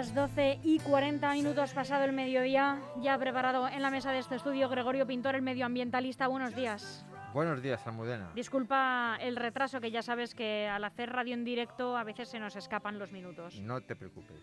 Las 0.00 0.14
12 0.14 0.60
y 0.62 0.78
40 0.78 1.30
minutos 1.34 1.74
pasado 1.74 2.04
el 2.04 2.14
mediodía, 2.14 2.78
ya 3.02 3.18
preparado 3.18 3.68
en 3.68 3.82
la 3.82 3.90
mesa 3.90 4.12
de 4.12 4.20
este 4.20 4.36
estudio 4.36 4.66
Gregorio 4.70 5.06
Pintor, 5.06 5.34
el 5.34 5.42
medioambientalista. 5.42 6.26
Buenos 6.26 6.56
días. 6.56 7.04
Buenos 7.34 7.60
días, 7.60 7.86
Almudena. 7.86 8.30
Disculpa 8.34 9.18
el 9.20 9.36
retraso, 9.36 9.78
que 9.78 9.90
ya 9.90 10.00
sabes 10.00 10.34
que 10.34 10.66
al 10.66 10.84
hacer 10.84 11.10
radio 11.10 11.34
en 11.34 11.44
directo 11.44 11.98
a 11.98 12.04
veces 12.04 12.30
se 12.30 12.38
nos 12.38 12.56
escapan 12.56 12.98
los 12.98 13.12
minutos. 13.12 13.60
No 13.60 13.82
te 13.82 13.94
preocupes. 13.94 14.40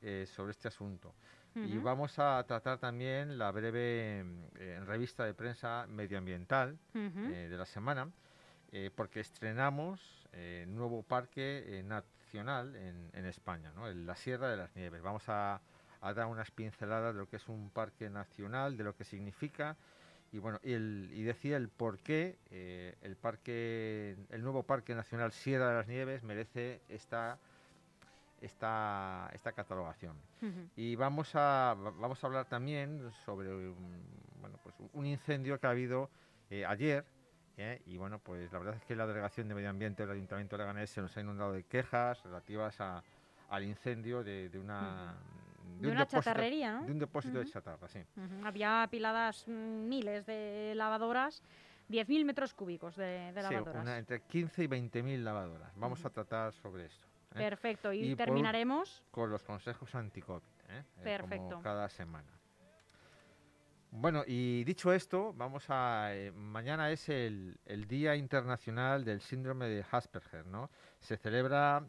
eh, 0.00 0.26
sobre 0.28 0.52
este 0.52 0.68
asunto. 0.68 1.12
Y 1.56 1.78
vamos 1.78 2.18
a 2.18 2.44
tratar 2.46 2.78
también 2.78 3.38
la 3.38 3.50
breve 3.50 4.24
eh, 4.56 4.80
revista 4.84 5.24
de 5.24 5.32
prensa 5.32 5.86
medioambiental 5.88 6.78
eh, 6.94 7.48
de 7.48 7.56
la 7.56 7.64
semana, 7.64 8.10
eh, 8.72 8.90
porque 8.94 9.20
estrenamos 9.20 10.28
eh, 10.34 10.66
nuevo 10.68 11.02
parque 11.02 11.82
nacional 11.86 12.76
en, 12.76 13.08
en 13.14 13.24
España, 13.24 13.72
¿no? 13.74 13.88
en 13.88 14.04
la 14.06 14.16
Sierra 14.16 14.50
de 14.50 14.58
las 14.58 14.76
Nieves. 14.76 15.00
Vamos 15.00 15.28
a, 15.30 15.60
a 16.02 16.12
dar 16.12 16.26
unas 16.26 16.50
pinceladas 16.50 17.14
de 17.14 17.20
lo 17.20 17.28
que 17.28 17.36
es 17.36 17.48
un 17.48 17.70
parque 17.70 18.10
nacional, 18.10 18.76
de 18.76 18.84
lo 18.84 18.94
que 18.94 19.04
significa 19.04 19.76
y 20.32 20.38
bueno 20.38 20.58
y, 20.62 20.72
el, 20.72 21.08
y 21.12 21.22
decía 21.22 21.56
el 21.56 21.68
por 21.70 21.98
qué 22.00 22.36
el 23.00 23.16
parque, 23.16 24.16
el 24.28 24.42
nuevo 24.42 24.64
parque 24.64 24.94
nacional 24.94 25.32
Sierra 25.32 25.68
de 25.70 25.74
las 25.76 25.86
Nieves 25.86 26.22
merece 26.22 26.82
esta 26.88 27.38
esta, 28.40 29.30
esta 29.32 29.52
catalogación. 29.52 30.16
Y 30.76 30.96
vamos 30.96 31.34
a, 31.34 31.74
va- 31.74 31.90
vamos 31.90 32.22
a 32.22 32.26
hablar 32.26 32.46
también 32.48 33.10
sobre 33.24 33.48
un, 33.54 34.04
bueno, 34.40 34.58
pues 34.62 34.74
un 34.92 35.06
incendio 35.06 35.58
que 35.58 35.66
ha 35.66 35.70
habido 35.70 36.10
eh, 36.50 36.64
ayer. 36.66 37.04
¿eh? 37.56 37.80
Y 37.86 37.96
bueno, 37.96 38.18
pues 38.18 38.52
la 38.52 38.58
verdad 38.58 38.76
es 38.76 38.84
que 38.84 38.94
la 38.94 39.06
Delegación 39.06 39.48
de 39.48 39.54
Medio 39.54 39.70
Ambiente 39.70 40.02
del 40.04 40.12
Ayuntamiento 40.14 40.56
de 40.56 40.62
Leganés 40.62 40.90
se 40.90 41.00
nos 41.00 41.16
ha 41.16 41.20
inundado 41.20 41.52
de 41.52 41.64
quejas 41.64 42.22
relativas 42.22 42.80
a- 42.80 43.02
al 43.48 43.64
incendio 43.64 44.22
de, 44.22 44.48
de 44.50 44.58
una... 44.58 45.14
De 45.80 45.88
un 45.88 45.92
una 45.94 46.04
depósito- 46.04 46.22
chatarrería, 46.22 46.72
¿no? 46.74 46.84
De 46.86 46.92
un 46.92 46.98
depósito 46.98 47.38
de 47.38 47.44
Ujú. 47.44 47.52
chatarra, 47.52 47.88
sí. 47.88 47.98
Había 48.44 48.84
apiladas 48.84 49.44
mm, 49.48 49.88
miles 49.88 50.24
de 50.24 50.72
lavadoras, 50.76 51.42
10.000 51.90 52.24
metros 52.24 52.54
cúbicos 52.54 52.94
de, 52.96 53.32
de 53.32 53.42
Sí, 53.42 53.52
lavadoras. 53.54 53.82
una- 53.82 53.98
entre 53.98 54.20
15 54.20 54.62
y 54.62 54.66
20 54.68 55.02
mil 55.02 55.24
lavadoras. 55.24 55.72
Vamos 55.76 56.04
a 56.04 56.10
tratar 56.10 56.52
sobre 56.52 56.86
esto. 56.86 57.06
¿Eh? 57.34 57.38
Perfecto, 57.38 57.92
y, 57.92 57.98
Y 58.12 58.14
por 58.14 58.24
ul- 58.24 58.26
terminaremos. 58.26 59.02
con 59.10 59.30
los 59.30 59.42
consejos 59.42 59.94
anti-COVID, 59.94 60.42
¿eh? 60.68 60.78
Eh, 60.78 60.84
Perfecto. 61.02 61.48
como 61.50 61.62
cada 61.62 61.88
semana. 61.88 62.32
Bueno, 63.90 64.24
y 64.26 64.64
dicho 64.64 64.92
esto, 64.92 65.32
vamos 65.34 65.64
a... 65.68 66.08
eh, 66.12 66.30
mañana 66.32 66.90
es 66.90 67.08
el, 67.08 67.56
el 67.64 67.86
Día 67.86 68.14
Internacional 68.16 69.04
del 69.04 69.20
Síndrome 69.20 69.68
de 69.68 69.84
Asperger, 69.90 70.44
¿no? 70.44 70.70
Se 71.00 71.16
celebra 71.16 71.86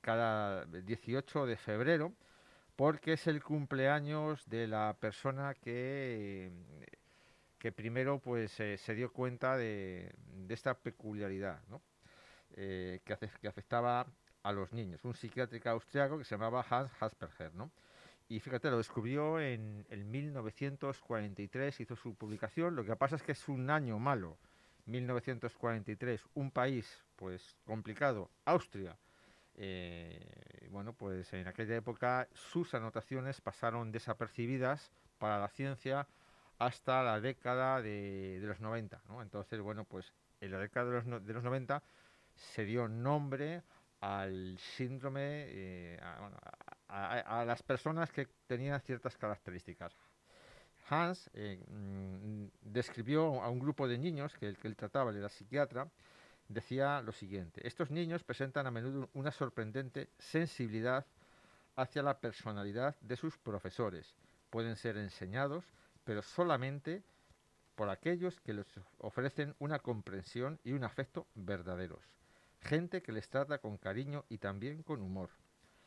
cada 0.00 0.64
18 0.64 1.44
de 1.44 1.56
febrero 1.56 2.12
porque 2.76 3.14
es 3.14 3.26
el 3.26 3.42
cumpleaños 3.42 4.48
de 4.48 4.66
la 4.66 4.96
persona 4.98 5.52
que, 5.54 6.50
que 7.58 7.72
primero 7.72 8.18
pues 8.18 8.58
eh, 8.60 8.78
se 8.78 8.94
dio 8.94 9.12
cuenta 9.12 9.56
de, 9.58 10.14
de 10.16 10.54
esta 10.54 10.72
peculiaridad, 10.78 11.60
¿no? 11.68 11.82
Eh, 12.54 13.00
que, 13.04 13.12
ace- 13.12 13.30
que 13.40 13.48
afectaba 13.48 14.06
a 14.42 14.52
los 14.52 14.72
niños. 14.72 15.04
Un 15.04 15.14
psiquiátrico 15.14 15.68
austriaco 15.70 16.18
que 16.18 16.24
se 16.24 16.34
llamaba 16.34 16.64
Hans 16.68 16.90
Asperger, 17.00 17.54
¿no? 17.54 17.70
Y 18.28 18.40
fíjate, 18.40 18.70
lo 18.70 18.78
descubrió 18.78 19.40
en, 19.40 19.84
el 19.90 20.04
1943, 20.04 21.80
hizo 21.80 21.96
su 21.96 22.14
publicación. 22.14 22.74
Lo 22.74 22.84
que 22.84 22.96
pasa 22.96 23.16
es 23.16 23.22
que 23.22 23.32
es 23.32 23.48
un 23.48 23.68
año 23.70 23.98
malo, 23.98 24.38
1943, 24.86 26.24
un 26.34 26.50
país 26.50 27.04
pues 27.16 27.56
complicado, 27.66 28.30
Austria. 28.44 28.96
Eh, 29.54 30.68
bueno, 30.70 30.94
pues 30.94 31.32
en 31.34 31.46
aquella 31.46 31.76
época 31.76 32.26
sus 32.32 32.72
anotaciones 32.74 33.40
pasaron 33.42 33.92
desapercibidas 33.92 34.90
para 35.18 35.38
la 35.38 35.48
ciencia 35.48 36.08
hasta 36.58 37.02
la 37.02 37.20
década 37.20 37.82
de, 37.82 38.38
de 38.40 38.46
los 38.46 38.60
90, 38.60 39.02
¿no? 39.08 39.20
Entonces, 39.20 39.60
bueno, 39.60 39.84
pues 39.84 40.12
en 40.40 40.52
la 40.52 40.58
década 40.58 40.86
de 40.86 40.92
los, 40.92 41.06
no- 41.06 41.20
de 41.20 41.32
los 41.32 41.42
90 41.44 41.82
se 42.34 42.64
dio 42.64 42.88
nombre 42.88 43.62
al 44.02 44.58
síndrome, 44.58 45.44
eh, 45.46 46.00
a, 46.88 47.44
las 47.46 47.62
personas 47.62 48.10
que 48.10 48.26
tenían 48.48 48.80
ciertas 48.80 49.16
características. 49.16 49.96
Hans 50.90 51.30
eh, 51.34 51.64
mm, 51.68 52.46
describió 52.60 53.40
a 53.40 53.48
un 53.48 53.60
grupo 53.60 53.86
de 53.86 53.98
niños 53.98 54.34
que, 54.34 54.54
que 54.54 54.66
él 54.66 54.74
trataba, 54.74 55.12
él 55.12 55.18
era 55.18 55.28
psiquiatra, 55.28 55.88
decía 56.48 57.00
lo 57.00 57.12
siguiente, 57.12 57.66
estos 57.66 57.92
niños 57.92 58.24
presentan 58.24 58.66
a 58.66 58.72
menudo 58.72 59.08
una 59.14 59.30
sorprendente 59.30 60.10
sensibilidad 60.18 61.06
hacia 61.76 62.02
la 62.02 62.18
personalidad 62.18 62.96
de 63.00 63.16
sus 63.16 63.38
profesores. 63.38 64.16
Pueden 64.50 64.76
ser 64.76 64.96
enseñados, 64.96 65.64
pero 66.04 66.22
solamente 66.22 67.04
por 67.76 67.88
aquellos 67.88 68.40
que 68.40 68.52
les 68.52 68.66
ofrecen 68.98 69.54
una 69.60 69.78
comprensión 69.78 70.58
y 70.64 70.72
un 70.72 70.82
afecto 70.82 71.28
verdaderos. 71.36 72.02
Gente 72.62 73.02
que 73.02 73.12
les 73.12 73.28
trata 73.28 73.58
con 73.58 73.76
cariño 73.76 74.24
y 74.28 74.38
también 74.38 74.82
con 74.82 75.02
humor. 75.02 75.30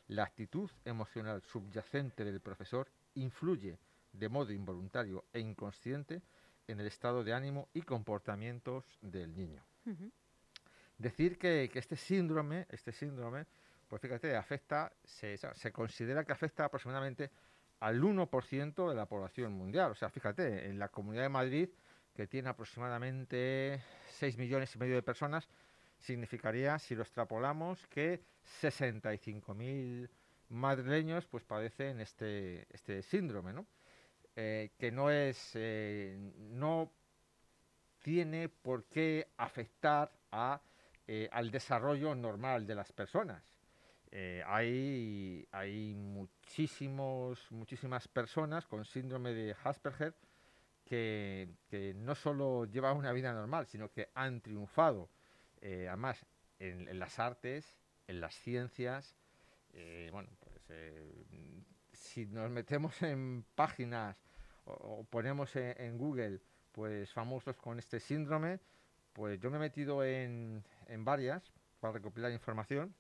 La 0.08 0.24
actitud 0.24 0.70
emocional 0.84 1.42
subyacente 1.42 2.24
del 2.24 2.42
profesor 2.42 2.90
influye 3.16 3.80
de 4.12 4.30
modo 4.30 4.52
involuntario 4.52 5.26
e 5.34 5.40
inconsciente 5.40 6.22
en 6.68 6.80
el 6.80 6.88
estado 6.88 7.24
de 7.24 7.34
ánimo 7.34 7.70
y 7.74 7.82
comportamientos 7.82 8.86
del 9.02 9.36
niño. 9.36 9.64
Decir 10.98 11.38
que, 11.38 11.70
que 11.72 11.80
este 11.80 11.96
síndrome, 11.96 12.68
este 12.70 12.92
síndrome, 12.92 13.46
pues 13.88 14.02
fíjate, 14.02 14.36
afecta, 14.36 14.92
se, 15.04 15.38
se 15.38 15.72
considera 15.72 16.24
que 16.24 16.34
afecta 16.34 16.66
aproximadamente 16.66 17.32
al 17.80 18.02
1% 18.02 18.90
de 18.90 18.96
la 18.96 19.06
población 19.06 19.54
mundial. 19.54 19.92
O 19.92 19.96
sea, 19.96 20.10
fíjate, 20.10 20.70
en 20.70 20.80
la 20.80 20.90
Comunidad 20.90 21.24
de 21.24 21.30
Madrid, 21.30 21.70
que 22.14 22.28
tiene 22.28 22.50
aproximadamente 22.50 23.82
6 24.12 24.38
millones 24.38 24.74
y 24.76 24.80
medio 24.80 24.96
de 24.96 25.04
personas, 25.04 25.48
significaría, 26.06 26.78
si 26.80 26.96
lo 26.96 27.02
extrapolamos, 27.02 27.86
que 27.88 28.22
65.000 28.62 30.10
madrileños 30.50 31.26
pues 31.26 31.44
padecen 31.44 32.00
este, 32.00 32.68
este 32.70 33.02
síndrome, 33.02 33.54
¿no? 33.54 33.66
Eh, 34.36 34.72
que 34.78 34.92
no 34.92 35.10
es, 35.10 35.52
eh, 35.56 36.16
no 36.52 36.92
tiene 38.02 38.50
por 38.50 38.86
qué 38.86 39.30
afectar 39.38 40.12
a, 40.32 40.62
eh, 41.08 41.30
al 41.32 41.50
desarrollo 41.52 42.14
normal 42.14 42.68
de 42.68 42.76
las 42.76 42.92
personas. 42.92 43.44
Hay, 44.46 45.46
hay 45.52 45.94
muchísimos, 45.94 47.52
muchísimas 47.52 48.08
personas 48.08 48.66
con 48.66 48.86
síndrome 48.86 49.34
de 49.34 49.54
Asperger 49.66 50.16
que 50.86 51.50
no 51.98 52.16
solo 52.16 52.64
llevan 52.64 52.96
una 52.96 53.12
vida 53.12 53.34
normal, 53.34 53.68
sino 53.68 53.92
que 53.92 54.12
han 54.14 54.40
triunfado, 54.40 55.10
eh, 55.68 55.88
además, 55.88 56.24
en, 56.60 56.88
en 56.88 57.00
las 57.00 57.18
artes, 57.20 57.66
en 58.08 58.20
las 58.22 58.36
ciencias. 58.36 59.16
eh, 59.74 60.10
bueno, 60.12 60.30
pues 60.40 60.62
eh, 60.70 61.26
si 61.92 62.26
nos 62.28 62.50
metemos 62.52 63.02
en 63.02 63.44
páginas 63.56 64.16
o, 64.66 64.72
o 64.74 65.04
ponemos 65.06 65.56
en, 65.56 65.76
en 65.82 65.98
Google, 65.98 66.40
pues 66.72 67.12
famosos 67.12 67.56
con 67.58 67.80
este 67.80 68.00
síndrome, 68.00 68.60
pues 69.14 69.40
yo 69.40 69.50
me 69.50 69.58
he 69.58 69.60
metido 69.60 70.04
en, 70.04 70.64
en 70.88 71.04
varias 71.06 71.52
para 71.80 71.94
recopilar 71.94 72.32
información 72.32 72.94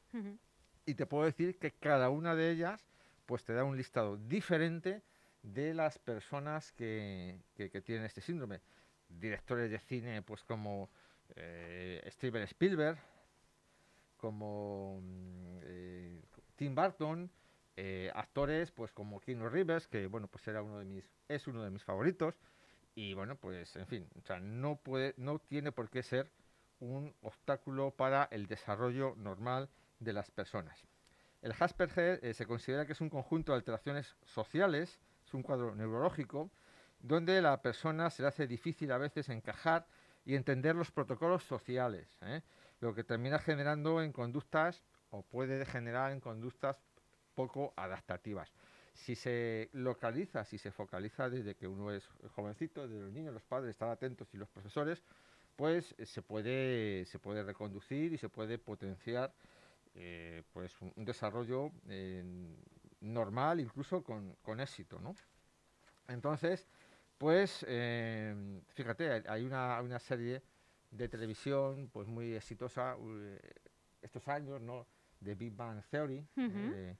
y 0.85 0.95
te 0.95 1.05
puedo 1.05 1.25
decir 1.25 1.57
que 1.59 1.71
cada 1.71 2.09
una 2.09 2.35
de 2.35 2.51
ellas 2.51 2.85
pues 3.25 3.43
te 3.43 3.53
da 3.53 3.63
un 3.63 3.75
listado 3.77 4.17
diferente 4.17 5.01
de 5.43 5.73
las 5.73 5.97
personas 5.99 6.71
que, 6.71 7.39
que- 7.55 7.69
que 7.69 7.81
tienen 7.81 8.05
este 8.05 8.21
síndrome. 8.21 8.61
directores 9.09 9.69
de 9.69 9.79
cine 9.79 10.21
pues 10.23 10.43
como 10.43 10.89
eh, 11.35 12.07
Steven 12.11 12.43
Spielberg, 12.43 12.97
como 14.17 14.99
mm, 15.01 15.59
eh, 15.63 16.21
Tim 16.55 16.75
Burton, 16.75 17.29
eh, 17.75 18.11
actores 18.13 18.71
pues 18.71 18.91
como 18.91 19.19
Keanu 19.19 19.49
Reeves, 19.49 19.87
que 19.87 20.07
bueno 20.07 20.27
pues 20.27 20.47
era 20.47 20.61
uno 20.61 20.79
de 20.79 20.85
mis, 20.85 21.03
es 21.27 21.47
uno 21.47 21.63
de 21.63 21.71
mis 21.71 21.83
favoritos, 21.83 22.35
y 22.95 23.13
bueno 23.13 23.35
pues 23.35 23.75
en 23.75 23.87
fin, 23.87 24.09
no 24.41 24.77
puede, 24.77 25.13
no 25.17 25.39
tiene 25.39 25.71
por 25.71 25.89
qué 25.89 26.03
ser 26.03 26.31
un 26.79 27.13
obstáculo 27.21 27.91
para 27.91 28.27
el 28.31 28.47
desarrollo 28.47 29.15
normal 29.17 29.69
de 29.99 30.13
las 30.13 30.31
personas. 30.31 30.85
El 31.41 31.53
Asperger 31.59 32.33
se 32.33 32.45
considera 32.45 32.85
que 32.85 32.93
es 32.93 33.01
un 33.01 33.09
conjunto 33.09 33.51
de 33.51 33.57
alteraciones 33.57 34.15
sociales, 34.23 34.99
es 35.25 35.33
un 35.33 35.43
cuadro 35.43 35.75
neurológico, 35.75 36.49
donde 36.99 37.41
la 37.41 37.61
persona 37.61 38.09
se 38.09 38.23
le 38.23 38.29
hace 38.29 38.47
difícil 38.47 38.91
a 38.91 38.97
veces 38.97 39.29
encajar 39.29 39.85
y 40.25 40.35
entender 40.35 40.75
los 40.75 40.91
protocolos 40.91 41.43
sociales, 41.43 42.07
¿eh? 42.21 42.41
lo 42.81 42.93
que 42.93 43.03
termina 43.03 43.39
generando 43.39 44.01
en 44.01 44.11
conductas 44.11 44.83
o 45.11 45.21
puede 45.21 45.65
generar 45.65 46.11
en 46.11 46.19
conductas 46.19 46.77
poco 47.35 47.73
adaptativas. 47.75 48.51
Si 48.93 49.15
se 49.15 49.69
localiza, 49.73 50.43
si 50.43 50.57
se 50.57 50.71
focaliza 50.71 51.29
desde 51.29 51.55
que 51.55 51.67
uno 51.67 51.91
es 51.91 52.07
jovencito, 52.33 52.87
desde 52.87 53.03
los 53.03 53.13
niños, 53.13 53.33
los 53.33 53.43
padres 53.43 53.71
están 53.71 53.89
atentos 53.89 54.33
y 54.33 54.37
los 54.37 54.49
profesores, 54.49 55.03
pues 55.55 55.93
eh, 55.97 56.05
se 56.05 56.21
puede, 56.21 57.05
se 57.05 57.19
puede 57.19 57.43
reconducir 57.43 58.13
y 58.13 58.17
se 58.17 58.29
puede 58.29 58.57
potenciar 58.57 59.33
eh, 59.93 60.43
pues 60.51 60.73
un, 60.81 61.05
desarrollo 61.05 61.71
normal, 62.99 63.59
incluso 63.59 64.03
con, 64.03 64.35
con 64.41 64.59
éxito, 64.59 64.99
¿no? 64.99 65.15
Entonces, 66.07 66.67
pues 67.17 67.65
eh, 67.67 68.61
fíjate, 68.73 69.23
hay- 69.27 69.43
una, 69.43 69.81
una 69.81 69.99
serie 69.99 70.41
de 70.91 71.09
televisión 71.09 71.89
pues 71.91 72.07
muy 72.07 72.33
exitosa 72.35 72.95
eh, 72.99 73.39
estos 74.01 74.27
años, 74.27 74.61
¿no? 74.61 74.85
De 75.19 75.35
Big 75.35 75.55
Bang 75.55 75.81
Theory, 75.89 76.25
eh, 76.73 76.95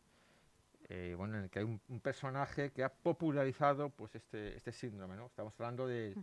eh, 0.90 1.14
bueno, 1.18 1.38
en 1.38 1.44
el 1.46 1.50
que 1.50 1.60
hay 1.60 1.66
un, 1.66 1.80
un 1.90 2.00
personaje 2.00 2.72
que 2.72 2.84
ha 2.84 2.90
popularizado 2.90 3.90
pues 3.90 4.16
este, 4.16 4.56
este 4.56 4.72
síndrome, 4.72 5.16
¿no? 5.16 5.26
Estamos 5.28 5.54
hablando 5.60 5.88
de, 5.88 6.14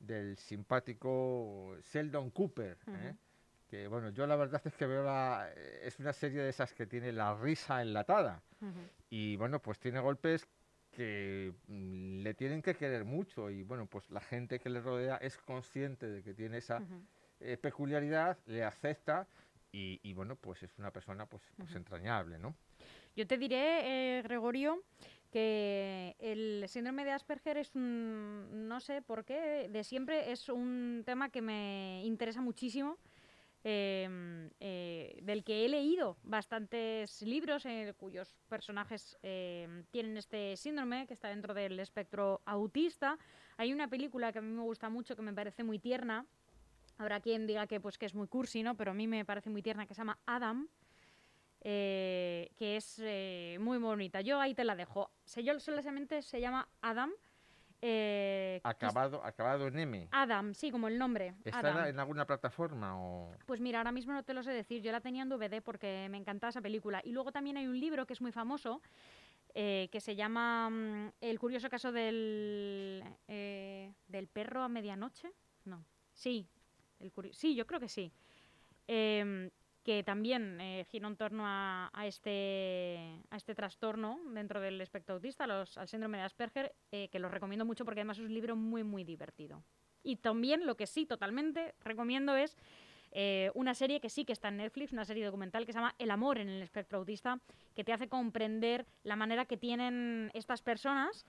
del 0.00 0.36
simpático 0.36 1.76
Sheldon 1.92 2.30
Cooper, 2.30 2.76
que 3.68 3.86
bueno, 3.88 4.10
yo 4.10 4.26
la 4.26 4.36
verdad 4.36 4.60
es 4.64 4.74
que 4.76 4.86
veo 4.86 5.02
la, 5.04 5.48
es 5.82 5.98
una 5.98 6.12
serie 6.12 6.42
de 6.42 6.50
esas 6.50 6.72
que 6.74 6.86
tiene 6.86 7.12
la 7.12 7.34
risa 7.34 7.80
enlatada 7.82 8.42
y 9.10 9.36
bueno, 9.36 9.60
pues 9.60 9.78
tiene 9.78 10.00
golpes 10.00 10.46
que 10.92 11.52
mm, 11.66 12.18
le 12.20 12.34
tienen 12.34 12.62
que 12.62 12.74
querer 12.74 13.04
mucho 13.04 13.50
y 13.50 13.62
bueno, 13.62 13.86
pues 13.86 14.10
la 14.10 14.20
gente 14.20 14.60
que 14.60 14.70
le 14.70 14.80
rodea 14.80 15.16
es 15.16 15.36
consciente 15.38 16.06
de 16.06 16.22
que 16.22 16.34
tiene 16.34 16.58
esa 16.58 16.82
eh, 17.40 17.56
peculiaridad, 17.56 18.38
le 18.46 18.62
acepta 18.62 19.26
y, 19.72 20.00
y, 20.02 20.12
bueno, 20.12 20.36
pues 20.36 20.62
es 20.62 20.78
una 20.78 20.90
persona 20.90 21.24
pues, 21.26 21.42
pues 21.56 21.74
entrañable, 21.74 22.38
¿no? 22.38 22.54
Yo 23.16 23.26
te 23.26 23.38
diré, 23.38 24.18
eh, 24.18 24.22
Gregorio, 24.22 24.82
que 25.30 26.14
el 26.18 26.64
síndrome 26.68 27.04
de 27.04 27.12
Asperger 27.12 27.56
es 27.56 27.74
un, 27.74 28.68
no 28.68 28.80
sé 28.80 29.00
por 29.00 29.24
qué, 29.24 29.68
de 29.70 29.82
siempre 29.82 30.30
es 30.30 30.50
un 30.50 31.02
tema 31.06 31.30
que 31.30 31.40
me 31.40 32.02
interesa 32.04 32.42
muchísimo, 32.42 32.98
em, 33.64 34.50
eh, 34.60 35.18
del 35.22 35.44
que 35.44 35.64
he 35.64 35.68
leído 35.68 36.16
bastantes 36.24 37.22
libros 37.22 37.64
eh, 37.66 37.94
cuyos 37.96 38.34
personajes 38.48 39.16
em, 39.22 39.84
tienen 39.90 40.16
este 40.16 40.56
síndrome, 40.56 41.06
que 41.06 41.14
está 41.14 41.28
dentro 41.28 41.54
del 41.54 41.78
espectro 41.78 42.40
autista. 42.44 43.18
Hay 43.56 43.72
una 43.72 43.88
película 43.88 44.32
que 44.32 44.38
a 44.38 44.42
mí 44.42 44.52
me 44.52 44.62
gusta 44.62 44.88
mucho, 44.88 45.14
que 45.14 45.22
me 45.22 45.32
parece 45.32 45.62
muy 45.64 45.78
tierna. 45.78 46.26
Habrá 46.98 47.20
quien 47.20 47.46
diga 47.46 47.66
que, 47.66 47.80
pues, 47.80 47.98
que 47.98 48.06
es 48.06 48.14
muy 48.14 48.28
cursi, 48.28 48.62
¿no? 48.62 48.76
Pero 48.76 48.90
a 48.90 48.94
mí 48.94 49.06
me 49.06 49.24
parece 49.24 49.50
muy 49.50 49.62
tierna, 49.62 49.86
que 49.86 49.94
se 49.94 50.00
llama 50.00 50.18
Adam 50.26 50.68
eh, 51.64 52.50
que 52.56 52.76
es 52.76 53.00
muy 53.60 53.78
bonita. 53.78 54.20
Yo 54.20 54.40
ahí 54.40 54.54
te 54.54 54.64
la 54.64 54.74
dejo. 54.74 55.10
Se, 55.24 55.44
yo 55.44 55.58
solamente 55.60 56.22
se 56.22 56.40
llama 56.40 56.68
Adam. 56.80 57.12
Eh, 57.84 58.60
Acabado, 58.62 59.24
acabado 59.24 59.66
en 59.66 59.76
M. 59.76 60.08
Adam, 60.12 60.54
sí, 60.54 60.70
como 60.70 60.86
el 60.86 60.98
nombre. 60.98 61.34
¿Está 61.44 61.58
Adam. 61.58 61.86
en 61.86 61.98
alguna 61.98 62.24
plataforma 62.24 62.96
o...? 62.96 63.34
Pues 63.44 63.60
mira, 63.60 63.78
ahora 63.78 63.90
mismo 63.90 64.12
no 64.12 64.22
te 64.22 64.34
lo 64.34 64.44
sé 64.44 64.52
decir. 64.52 64.82
Yo 64.82 64.92
la 64.92 65.00
tenía 65.00 65.24
en 65.24 65.28
DVD 65.28 65.60
porque 65.60 66.06
me 66.08 66.16
encantaba 66.16 66.50
esa 66.50 66.60
película. 66.60 67.02
Y 67.04 67.10
luego 67.10 67.32
también 67.32 67.56
hay 67.56 67.66
un 67.66 67.78
libro 67.78 68.06
que 68.06 68.12
es 68.12 68.20
muy 68.20 68.30
famoso 68.30 68.80
eh, 69.54 69.88
que 69.90 70.00
se 70.00 70.14
llama 70.14 70.70
mm, 70.70 71.12
El 71.20 71.38
curioso 71.40 71.68
caso 71.68 71.90
del, 71.90 73.02
eh, 73.26 73.92
del 74.06 74.28
perro 74.28 74.62
a 74.62 74.68
medianoche. 74.68 75.32
No. 75.64 75.84
Sí, 76.14 76.46
el 77.00 77.12
sí, 77.32 77.56
yo 77.56 77.66
creo 77.66 77.80
que 77.80 77.88
sí. 77.88 78.12
Que 79.82 80.04
también 80.04 80.60
eh, 80.60 80.86
gira 80.90 81.08
en 81.08 81.16
torno 81.16 81.42
a, 81.44 81.90
este, 82.04 83.20
a 83.30 83.36
este 83.36 83.54
trastorno 83.54 84.20
dentro 84.32 84.60
del 84.60 84.80
espectro 84.80 85.16
autista, 85.16 85.46
los, 85.46 85.76
al 85.76 85.88
síndrome 85.88 86.18
de 86.18 86.24
Asperger, 86.24 86.72
eh, 86.92 87.08
que 87.08 87.18
lo 87.18 87.28
recomiendo 87.28 87.64
mucho 87.64 87.84
porque 87.84 88.00
además 88.00 88.18
es 88.18 88.24
un 88.24 88.34
libro 88.34 88.54
muy, 88.54 88.84
muy 88.84 89.02
divertido. 89.02 89.64
Y 90.04 90.16
también 90.16 90.66
lo 90.66 90.76
que 90.76 90.86
sí 90.86 91.04
totalmente 91.06 91.74
recomiendo 91.80 92.36
es 92.36 92.56
eh, 93.10 93.50
una 93.54 93.74
serie 93.74 94.00
que 94.00 94.08
sí 94.08 94.24
que 94.24 94.32
está 94.32 94.48
en 94.48 94.58
Netflix, 94.58 94.92
una 94.92 95.04
serie 95.04 95.24
documental 95.24 95.66
que 95.66 95.72
se 95.72 95.78
llama 95.78 95.94
El 95.98 96.10
amor 96.10 96.38
en 96.38 96.48
el 96.48 96.62
espectro 96.62 96.98
autista, 96.98 97.40
que 97.74 97.84
te 97.84 97.92
hace 97.92 98.08
comprender 98.08 98.86
la 99.02 99.16
manera 99.16 99.44
que 99.44 99.56
tienen 99.56 100.30
estas 100.32 100.62
personas 100.62 101.26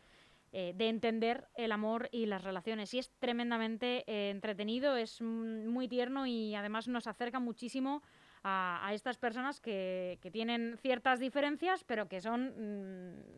eh, 0.52 0.74
de 0.76 0.88
entender 0.88 1.48
el 1.56 1.72
amor 1.72 2.08
y 2.12 2.28
las 2.28 2.44
relaciones. 2.44 2.94
Y 2.94 3.00
es 3.00 3.12
tremendamente 3.20 4.04
entretenido, 4.30 4.96
es 4.96 5.22
mm, 5.22 5.68
muy 5.68 5.88
tierno 5.88 6.26
y 6.26 6.56
además 6.56 6.88
nos 6.88 7.08
acerca 7.08 7.40
muchísimo 7.40 8.02
a, 8.44 8.86
a 8.86 8.94
estas 8.94 9.18
personas 9.18 9.60
que, 9.60 10.20
que 10.22 10.30
tienen 10.32 10.78
ciertas 10.78 11.20
diferencias, 11.20 11.84
pero 11.84 12.08
que 12.08 12.22
son, 12.22 12.54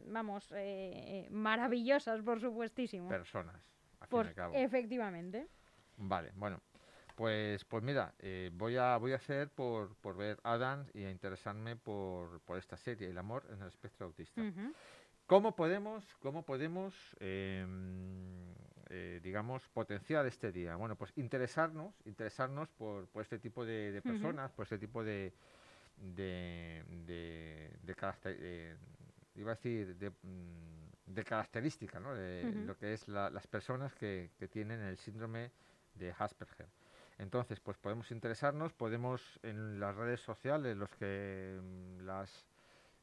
mm, 0.07 0.12
vamos, 0.13 0.51
eh, 0.55 1.27
maravillosas, 1.31 2.21
por 2.21 2.39
supuestísimo. 2.41 3.07
personas, 3.09 3.55
al 4.00 4.07
fin 4.07 4.17
y 4.17 4.19
Por- 4.19 4.27
al 4.27 4.33
cabo. 4.35 4.55
efectivamente. 4.55 5.47
Vale, 5.97 6.31
bueno. 6.35 6.59
Pues, 7.15 7.63
pues 7.63 7.81
mira, 7.81 8.13
eh, 8.19 8.50
voy 8.53 8.75
a 8.75 8.97
voy 8.97 9.13
a 9.13 9.15
hacer 9.15 9.50
por, 9.50 9.95
por 10.01 10.17
ver 10.17 10.38
Adams 10.43 10.91
y 10.93 11.05
a 11.05 11.09
interesarme 11.12 11.77
por, 11.77 12.41
por 12.41 12.57
esta 12.57 12.75
serie, 12.75 13.09
El 13.09 13.17
amor 13.17 13.45
en 13.53 13.62
el 13.62 13.69
espectro 13.69 14.07
autista. 14.07 14.41
Ujú. 14.41 14.74
¿Cómo 15.25 15.55
podemos, 15.55 16.03
cómo 16.17 16.43
podemos 16.43 16.93
em, 17.21 18.53
eh, 18.89 19.20
digamos, 19.24 19.68
potenciar 19.70 20.25
este 20.25 20.51
día? 20.51 20.75
Bueno, 20.75 20.96
pues 20.96 21.12
interesarnos, 21.15 21.94
interesarnos 22.06 22.70
por, 22.70 23.08
por 23.08 23.22
este 23.22 23.39
tipo 23.39 23.65
de, 23.65 23.92
personas, 24.01 24.51
por 24.51 24.63
este 24.63 24.77
tipo 24.77 25.04
de, 25.04 25.34
de, 25.98 26.84
de, 27.06 27.72
eh, 28.25 28.75
iba 29.36 29.51
a 29.51 29.56
decir, 29.56 29.96
de, 29.98 30.10
mm, 30.10 31.13
característica, 31.24 32.00
¿no? 32.00 32.13
De 32.15 32.44
lo 32.65 32.77
que 32.77 32.94
es 32.94 33.08
la- 33.08 33.30
las 33.30 33.48
personas 33.48 33.94
que, 33.96 34.32
que 34.38 34.48
tienen 34.48 34.82
el 34.82 34.98
síndrome 34.98 35.51
de 35.96 36.13
Asperger. 36.18 36.68
Entonces, 37.18 37.60
pues 37.60 37.77
podemos 37.77 38.12
interesarnos, 38.12 38.74
podemos 38.74 39.39
en 39.44 39.80
las 39.80 39.96
redes 39.96 40.20
sociales, 40.20 40.75
los 40.75 40.89
que 40.89 41.60
mm, 41.62 42.01
las 42.06 42.46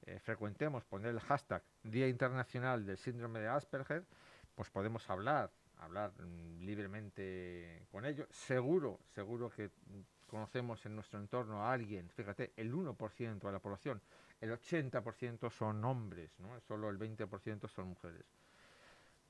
eh, 0.07 0.19
frecuentemos, 0.19 0.85
poner 0.85 1.11
el 1.11 1.21
hashtag 1.21 1.63
Día 1.85 2.09
Internacional 2.09 2.85
del 2.85 2.99
Síndrome 2.99 3.41
de 3.41 3.49
Asperger, 3.49 4.05
pues 4.55 4.69
podemos 4.71 5.09
hablar, 5.09 5.51
hablar 5.85 6.13
mm, 6.21 6.61
libremente 6.61 7.87
con 7.91 8.05
ellos. 8.05 8.27
Seguro, 8.31 9.01
seguro 9.15 9.51
que 9.51 9.71
conocemos 10.27 10.85
en 10.87 10.95
nuestro 10.95 11.19
entorno 11.19 11.63
a 11.63 11.73
alguien, 11.73 12.09
fíjate, 12.11 12.53
el 12.57 12.73
1% 12.73 13.47
de 13.49 13.53
la 13.53 13.59
población, 13.59 14.01
el 14.41 14.51
80% 14.53 15.51
son 15.51 15.85
hombres, 15.85 16.39
¿no? 16.39 16.59
solo 16.61 16.89
el 16.89 16.97
20% 16.97 17.69
son 17.69 17.89
mujeres. 17.89 18.25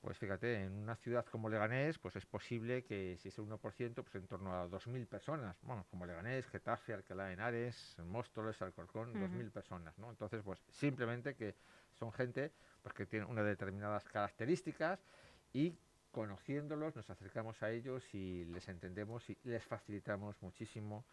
Pues 0.00 0.18
fíjate, 0.18 0.62
en 0.62 0.72
una 0.72 0.96
ciudad 0.96 1.24
como 1.26 1.48
Leganés, 1.48 1.96
pues 1.98 2.16
es 2.16 2.26
posible 2.26 2.82
que 2.82 3.16
si 3.18 3.28
es 3.28 3.38
el 3.38 3.44
1%, 3.44 4.02
pues 4.02 4.14
en 4.16 4.26
torno 4.26 4.52
a 4.52 4.66
2.000 4.66 5.06
personas, 5.06 5.56
bueno, 5.62 5.86
como 5.90 6.06
Leganés, 6.06 6.48
Getafe, 6.48 6.92
Alcalá 6.92 7.32
Henares, 7.32 7.96
Móstoles, 8.04 8.60
Alcorcón, 8.62 9.10
Ujú. 9.10 9.20
2.000 9.20 9.52
personas, 9.52 9.96
¿no? 9.98 10.10
Entonces, 10.10 10.42
pues 10.42 10.60
simplemente 10.70 11.36
que 11.36 11.54
son 12.00 12.12
gente 12.12 12.52
pues, 12.82 12.92
que 12.94 13.06
tiene 13.06 13.26
unas 13.26 13.44
determinadas 13.44 14.04
características 14.08 15.04
y 15.52 15.72
conociéndolos 16.12 16.94
nos 16.94 17.10
acercamos 17.10 17.62
a 17.62 17.70
ellos 17.70 18.02
y 18.14 18.44
les 18.44 18.68
entendemos 18.68 19.28
y 19.28 19.36
les 19.42 19.64
facilitamos 19.64 20.40
muchísimo. 20.42 21.04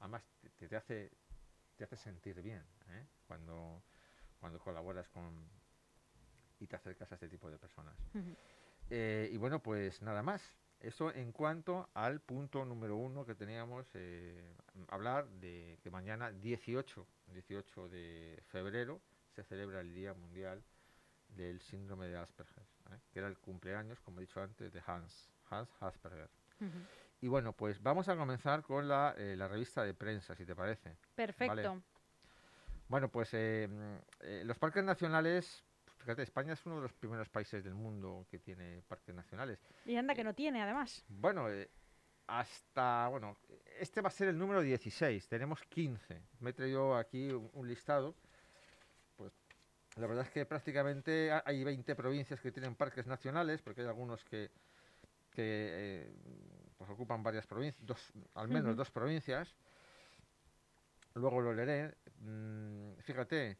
Además, 0.00 0.24
te, 0.58 0.68
te 0.68 0.76
hace, 0.76 1.12
te 1.76 1.84
hace 1.84 1.96
sentir 1.96 2.42
bien 2.42 2.64
¿eh? 2.90 3.06
cuando, 3.26 3.82
cuando 4.40 4.58
colaboras 4.58 5.08
con 5.10 5.48
y 6.60 6.66
te 6.66 6.76
acercas 6.76 7.10
a 7.12 7.14
este 7.14 7.28
tipo 7.28 7.50
de 7.50 7.58
personas. 7.58 7.96
Eh, 8.90 9.28
y 9.30 9.36
bueno, 9.36 9.62
pues 9.62 10.02
nada 10.02 10.22
más. 10.22 10.42
Eso 10.80 11.12
en 11.12 11.32
cuanto 11.32 11.90
al 11.94 12.20
punto 12.20 12.64
número 12.64 12.96
uno 12.96 13.26
que 13.26 13.34
teníamos, 13.34 13.86
eh, 13.94 14.54
hablar 14.88 15.28
de 15.28 15.78
que 15.82 15.90
mañana 15.90 16.30
18, 16.30 17.06
18 17.32 17.88
de 17.88 18.40
febrero 18.46 19.00
se 19.34 19.42
celebra 19.42 19.80
el 19.80 19.92
Día 19.92 20.14
Mundial 20.14 20.62
del 21.28 21.60
Síndrome 21.60 22.08
de 22.08 22.16
Asperger, 22.16 22.64
¿eh? 22.90 22.98
que 23.10 23.18
era 23.18 23.28
el 23.28 23.38
cumpleaños, 23.38 24.00
como 24.00 24.18
he 24.18 24.22
dicho 24.22 24.42
antes, 24.42 24.72
de 24.72 24.82
Hans, 24.86 25.30
Hans 25.50 25.70
Asperger. 25.80 26.28
Y 27.20 27.28
bueno, 27.28 27.52
pues 27.52 27.82
vamos 27.82 28.08
a 28.08 28.16
comenzar 28.16 28.62
con 28.62 28.88
la, 28.88 29.14
eh, 29.16 29.34
la 29.36 29.48
revista 29.48 29.84
de 29.84 29.94
prensa, 29.94 30.34
si 30.34 30.44
te 30.44 30.54
parece. 30.54 30.96
Perfecto. 31.14 31.82
Bueno, 32.88 33.10
pues 33.10 33.34
eh, 33.34 33.68
eh, 34.20 34.42
los 34.44 34.58
parques 34.58 34.82
nacionales, 34.82 35.64
fíjate, 35.98 36.22
España 36.22 36.54
es 36.54 36.64
uno 36.64 36.76
de 36.76 36.82
los 36.82 36.92
primeros 36.92 37.28
países 37.28 37.62
del 37.62 37.74
mundo 37.74 38.26
que 38.30 38.38
tiene 38.38 38.82
parques 38.88 39.14
nacionales. 39.14 39.58
Y 39.84 39.96
anda 39.96 40.14
que 40.14 40.24
no 40.24 40.34
tiene, 40.34 40.62
además. 40.62 41.04
Bueno, 41.08 41.46
hasta, 42.28 43.08
bueno, 43.08 43.36
este 43.78 44.00
va 44.00 44.08
a 44.08 44.12
ser 44.12 44.28
el 44.28 44.38
número 44.38 44.62
16, 44.62 45.28
tenemos 45.28 45.62
15. 45.64 46.22
Me 46.40 46.50
he 46.50 46.52
traído 46.52 46.96
aquí 46.96 47.30
un, 47.30 47.50
un 47.52 47.68
listado. 47.68 48.14
La 49.96 50.06
verdad 50.06 50.24
es 50.24 50.30
que 50.30 50.46
prácticamente 50.46 51.30
ha- 51.32 51.42
hay 51.44 51.64
20 51.64 51.94
provincias 51.96 52.40
que 52.40 52.52
tienen 52.52 52.74
parques 52.76 53.06
nacionales, 53.06 53.62
porque 53.62 53.80
hay 53.82 53.88
algunos 53.88 54.24
que, 54.24 54.50
que 55.30 55.42
eh, 55.42 56.12
pues 56.76 56.90
ocupan 56.90 57.22
varias 57.22 57.46
provincias, 57.46 57.84
dos, 57.84 58.12
al 58.34 58.48
menos 58.48 58.76
dos 58.76 58.90
provincias. 58.90 59.54
Luego 61.14 61.40
lo 61.40 61.52
leeré. 61.52 61.94
Mm, 62.20 62.92
fíjate, 63.00 63.58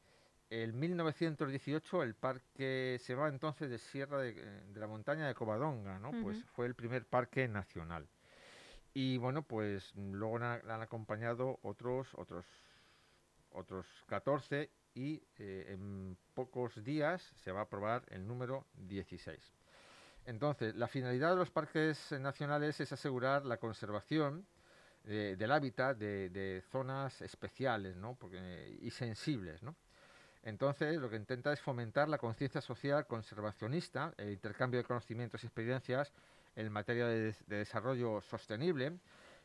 en 0.50 0.78
1918 0.78 2.02
el 2.02 2.14
parque 2.14 2.98
se 3.00 3.14
va 3.14 3.28
entonces 3.28 3.68
de 3.70 3.78
Sierra 3.78 4.18
de, 4.18 4.32
de 4.32 4.80
la 4.80 4.86
Montaña 4.86 5.26
de 5.26 5.34
Covadonga, 5.34 5.98
¿no? 5.98 6.10
Pues 6.22 6.44
fue 6.54 6.66
el 6.66 6.74
primer 6.74 7.04
parque 7.06 7.48
nacional. 7.48 8.06
Y 8.94 9.16
bueno, 9.18 9.42
pues 9.42 9.92
luego 9.96 10.38
le 10.38 10.44
han 10.46 10.82
acompañado 10.82 11.58
otros, 11.62 12.08
otros, 12.14 12.46
otros 13.50 13.86
14 14.06 14.70
y 14.98 15.22
eh, 15.38 15.66
en 15.68 16.16
pocos 16.34 16.82
días 16.82 17.22
se 17.36 17.52
va 17.52 17.60
a 17.60 17.62
aprobar 17.62 18.02
el 18.10 18.26
número 18.26 18.66
16. 18.74 19.38
Entonces, 20.26 20.74
la 20.74 20.88
finalidad 20.88 21.30
de 21.30 21.36
los 21.36 21.50
parques 21.52 22.10
nacionales 22.18 22.80
es 22.80 22.92
asegurar 22.92 23.46
la 23.46 23.58
conservación 23.58 24.44
eh, 25.04 25.36
del 25.38 25.52
hábitat 25.52 25.96
de, 25.96 26.62
zonas 26.72 27.22
especiales 27.22 27.96
¿no? 27.96 28.16
Porque- 28.16 28.76
y 28.82 28.90
sensibles. 28.90 29.62
¿no? 29.62 29.76
Entonces, 30.42 30.98
lo 31.00 31.08
que 31.08 31.16
intenta 31.16 31.52
es 31.52 31.60
fomentar 31.60 32.08
la 32.08 32.18
conciencia 32.18 32.60
social 32.60 33.06
conservacionista, 33.06 34.12
el 34.16 34.32
intercambio 34.32 34.78
de 34.78 34.84
conocimientos 34.84 35.44
y 35.44 35.46
experiencias 35.46 36.12
en 36.56 36.72
materia 36.72 37.06
de, 37.06 37.20
des- 37.20 37.46
de 37.46 37.58
desarrollo 37.58 38.20
sostenible, 38.22 38.98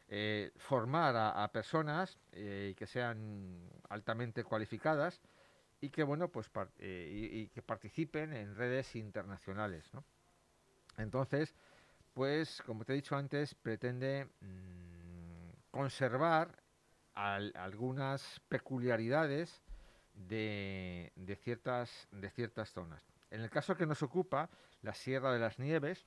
eh, 0.09 0.51
formar 0.57 1.15
a, 1.15 1.43
a 1.43 1.51
personas 1.51 2.17
eh, 2.33 2.73
que 2.75 2.87
sean 2.87 3.69
altamente 3.89 4.43
cualificadas 4.43 5.21
y 5.83 5.89
que 5.89 6.03
bueno 6.03 6.29
pues 6.29 6.49
eh, 6.79 7.29
y, 7.33 7.47
que 7.47 7.61
participen 7.61 8.31
en 8.31 8.55
redes 8.55 8.95
internacionales. 8.95 9.93
¿no? 9.93 10.05
Entonces, 10.97 11.53
pues 12.13 12.63
como 12.65 12.85
te 12.85 12.93
he 12.93 12.95
dicho 12.95 13.17
antes, 13.17 13.53
pretende 13.53 14.29
mm, 14.39 15.49
conservar 15.71 16.63
al- 17.15 17.51
algunas 17.57 18.39
peculiaridades 18.47 19.61
de, 20.13 21.11
de 21.17 21.35
ciertas, 21.35 22.07
de 22.11 22.29
ciertas 22.29 22.69
zonas. 22.71 23.03
En 23.29 23.41
el 23.41 23.49
caso 23.49 23.75
que 23.75 23.85
nos 23.85 24.01
ocupa, 24.03 24.49
la 24.83 24.93
Sierra 24.93 25.33
de 25.33 25.39
las 25.39 25.59
Nieves, 25.59 26.05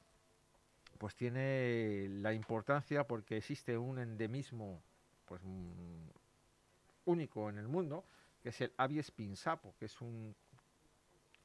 pues 0.96 1.14
tiene 1.14 2.06
la 2.08 2.32
importancia 2.32 3.06
porque 3.06 3.36
existe 3.36 3.76
un 3.76 3.98
endemismo 3.98 4.82
pues, 5.26 5.42
mm, 5.44 6.08
único 7.04 7.50
en 7.50 7.58
el 7.58 7.68
mundo, 7.68 8.06
que 8.46 8.50
es 8.50 8.60
el 8.60 8.72
Abies 8.76 9.10
pinsapo, 9.10 9.74
que 9.76 9.86
es 9.86 10.00
un, 10.00 10.32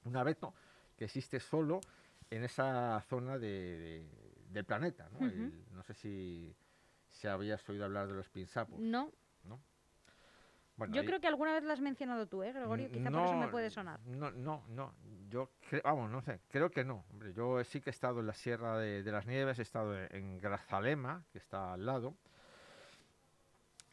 un 0.03 0.15
abeto 0.17 0.53
que 0.95 1.05
existe 1.05 1.39
solo 1.39 1.81
en 2.29 2.43
esa 2.43 3.01
zona 3.09 3.39
de, 3.39 3.47
de- 3.47 4.45
del 4.51 4.65
planeta. 4.65 5.09
¿no? 5.09 5.25
El- 5.25 5.65
no 5.71 5.81
sé 5.81 5.95
si, 5.95 6.55
si 7.09 7.27
habías 7.27 7.67
oído 7.67 7.85
hablar 7.85 8.07
de 8.07 8.13
los 8.13 8.29
pinsapos. 8.29 8.79
No, 8.79 9.11
Bueno, 10.77 10.93
yo 10.93 11.01
ahí- 11.01 11.07
creo 11.07 11.19
que 11.19 11.27
alguna 11.27 11.53
vez 11.53 11.63
lo 11.63 11.73
has 11.73 11.81
mencionado 11.81 12.27
tú, 12.27 12.43
¿eh, 12.43 12.53
Gregorio? 12.53 12.87
Quizá 12.91 13.09
por 13.09 13.23
eso 13.23 13.35
me 13.35 13.47
puede 13.47 13.71
sonar. 13.71 13.99
No, 14.05 14.29
no, 14.29 14.63
no. 14.69 14.93
Yo, 15.27 15.49
vamos, 15.83 16.11
no 16.11 16.21
sé. 16.21 16.39
Creo 16.49 16.69
que 16.69 16.83
no. 16.83 17.03
Hombre, 17.09 17.33
yo 17.33 17.63
sí 17.63 17.81
que 17.81 17.89
he 17.89 17.93
estado 17.97 18.19
en 18.19 18.27
la 18.27 18.33
Sierra 18.35 18.77
de, 18.77 19.01
de 19.01 19.11
las 19.11 19.25
Nieves, 19.25 19.57
he 19.57 19.63
estado 19.63 19.97
en, 19.97 20.15
en 20.15 20.37
Grazalema, 20.39 21.25
que 21.31 21.39
está 21.39 21.73
al 21.73 21.83
lado. 21.83 22.15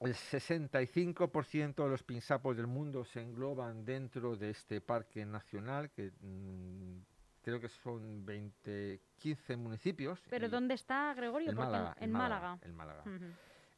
El 0.01 0.15
65% 0.15 1.83
de 1.85 1.89
los 1.91 2.03
pinsapos 2.05 2.57
del 2.57 2.67
mundo 2.69 3.05
se 3.05 3.21
engloban 3.21 3.85
dentro 3.85 4.37
de 4.37 4.51
este 4.51 4.81
parque 4.81 5.27
nacional, 5.27 5.91
que 5.91 6.13
mm, 6.21 6.99
creo 7.43 7.61
que 7.61 7.69
son 7.69 8.25
20, 8.25 9.01
15 9.17 9.57
municipios. 9.57 10.21
¿Pero 10.31 10.49
dónde 10.49 10.75
está, 10.75 11.13
Gregorio? 11.15 11.51
en 11.51 11.57
Málaga. 11.57 11.97
en 12.01 12.13
Málaga. 12.13 12.59
En 12.63 12.75
Málaga. 12.75 13.03
Ujú. 13.07 13.25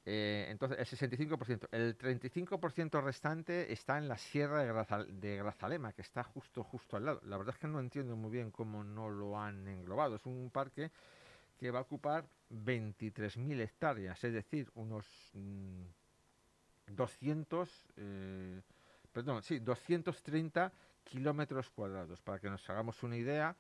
Eh, 0.07 0.47
entonces, 0.51 0.79
el 0.79 0.87
65%. 1.11 1.69
El 1.73 1.97
35% 1.97 3.03
restante 3.03 3.73
está 3.73 3.97
en 3.99 4.09
la 4.09 4.17
Sierra 4.19 4.63
de, 4.63 4.73
Grazal- 4.73 5.07
de 5.21 5.37
Grazalema, 5.37 5.93
que 5.93 6.03
está 6.03 6.23
justo, 6.25 6.65
justo 6.65 6.97
al 6.97 7.05
lado. 7.05 7.21
La 7.25 7.37
verdad 7.39 7.55
es 7.55 7.61
que 7.61 7.69
no 7.69 7.81
entiendo 7.81 8.17
muy 8.17 8.31
bien 8.31 8.51
cómo 8.51 8.83
no 8.83 9.09
lo 9.09 9.39
han 9.39 9.67
englobado. 9.69 10.17
Es 10.17 10.27
un 10.27 10.51
parque 10.51 10.91
que 11.59 11.71
va 11.71 11.81
a 11.81 11.83
ocupar 11.83 12.25
23.000 12.51 13.61
hectáreas, 13.61 14.23
es 14.25 14.33
decir, 14.33 14.71
unos 14.75 15.07
mm, 15.35 15.83
200, 16.97 17.87
eh, 17.97 18.61
perdón, 19.13 19.43
sí, 19.43 19.59
230 19.59 20.73
kilómetros 21.05 21.71
cuadrados. 21.71 22.21
Para 22.21 22.39
que 22.39 22.51
nos 22.51 22.69
hagamos 22.69 23.03
una 23.03 23.17
idea, 23.17 23.57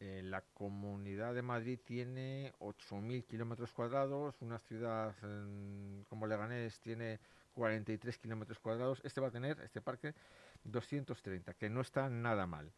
eh, 0.00 0.22
la 0.24 0.40
Comunidad 0.40 1.34
de 1.34 1.42
Madrid 1.42 1.78
tiene 1.84 2.52
8.000 2.58 3.24
kilómetros 3.24 3.72
cuadrados, 3.72 4.40
una 4.40 4.58
ciudad 4.58 5.14
como 6.08 6.26
Leganés 6.26 6.80
tiene 6.80 7.20
43 7.52 8.18
kilómetros 8.18 8.58
cuadrados. 8.58 9.00
Este 9.04 9.20
va 9.20 9.28
a 9.28 9.30
tener, 9.30 9.60
este 9.60 9.80
parque, 9.80 10.14
230, 10.64 11.54
que 11.54 11.70
no 11.70 11.80
está 11.80 12.08
nada 12.08 12.46
mal. 12.46 12.72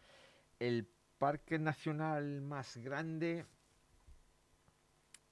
El 0.59 0.87
parque 1.19 1.59
nacional 1.59 2.41
más 2.43 2.77
grande 2.77 3.47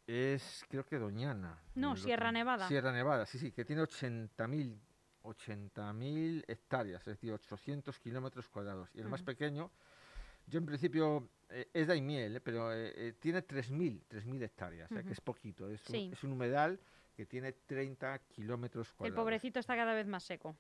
es, 0.07 0.65
creo 0.69 0.85
que 0.85 0.99
Doñana. 0.99 1.59
No, 1.75 1.93
el 1.93 1.99
Sierra 1.99 2.27
otro. 2.27 2.33
Nevada. 2.39 2.69
Sierra 2.69 2.93
Nevada, 2.93 3.27
sí, 3.27 3.39
sí, 3.39 3.53
que 3.53 3.65
tiene 3.65 3.83
80.000 3.83 4.79
80.000 5.25 6.45
hectáreas, 6.49 7.01
es 7.03 7.07
decir, 7.15 7.33
800 7.33 7.99
kilómetros 8.01 8.49
cuadrados. 8.49 8.91
Y 8.95 9.01
el 9.01 9.09
más 9.09 9.23
pequeño, 9.23 9.71
yo 10.47 10.59
en 10.59 10.67
principio, 10.67 11.29
eh, 11.49 11.71
es 11.73 11.87
Daimiel, 11.87 12.37
eh, 12.37 12.41
pero 12.41 12.73
eh, 12.73 12.93
eh, 12.97 13.13
tiene 13.21 13.47
3.000 13.47 14.03
3.000 14.09 14.43
hectáreas, 14.43 14.91
o 14.91 14.95
sea, 14.95 15.03
que 15.05 15.13
es 15.13 15.21
poquito. 15.21 15.69
Es, 15.69 15.81
Sí. 15.83 16.07
un, 16.09 16.13
es 16.13 16.25
un 16.25 16.33
humedal 16.33 16.81
que 17.15 17.27
tiene 17.27 17.53
30 17.53 18.19
kilómetros 18.31 18.89
El 18.91 18.95
cuadrados. 18.97 19.23
pobrecito 19.23 19.61
está 19.61 19.77
cada 19.77 19.95
vez 19.95 20.07
más 20.07 20.25
seco. 20.25 20.57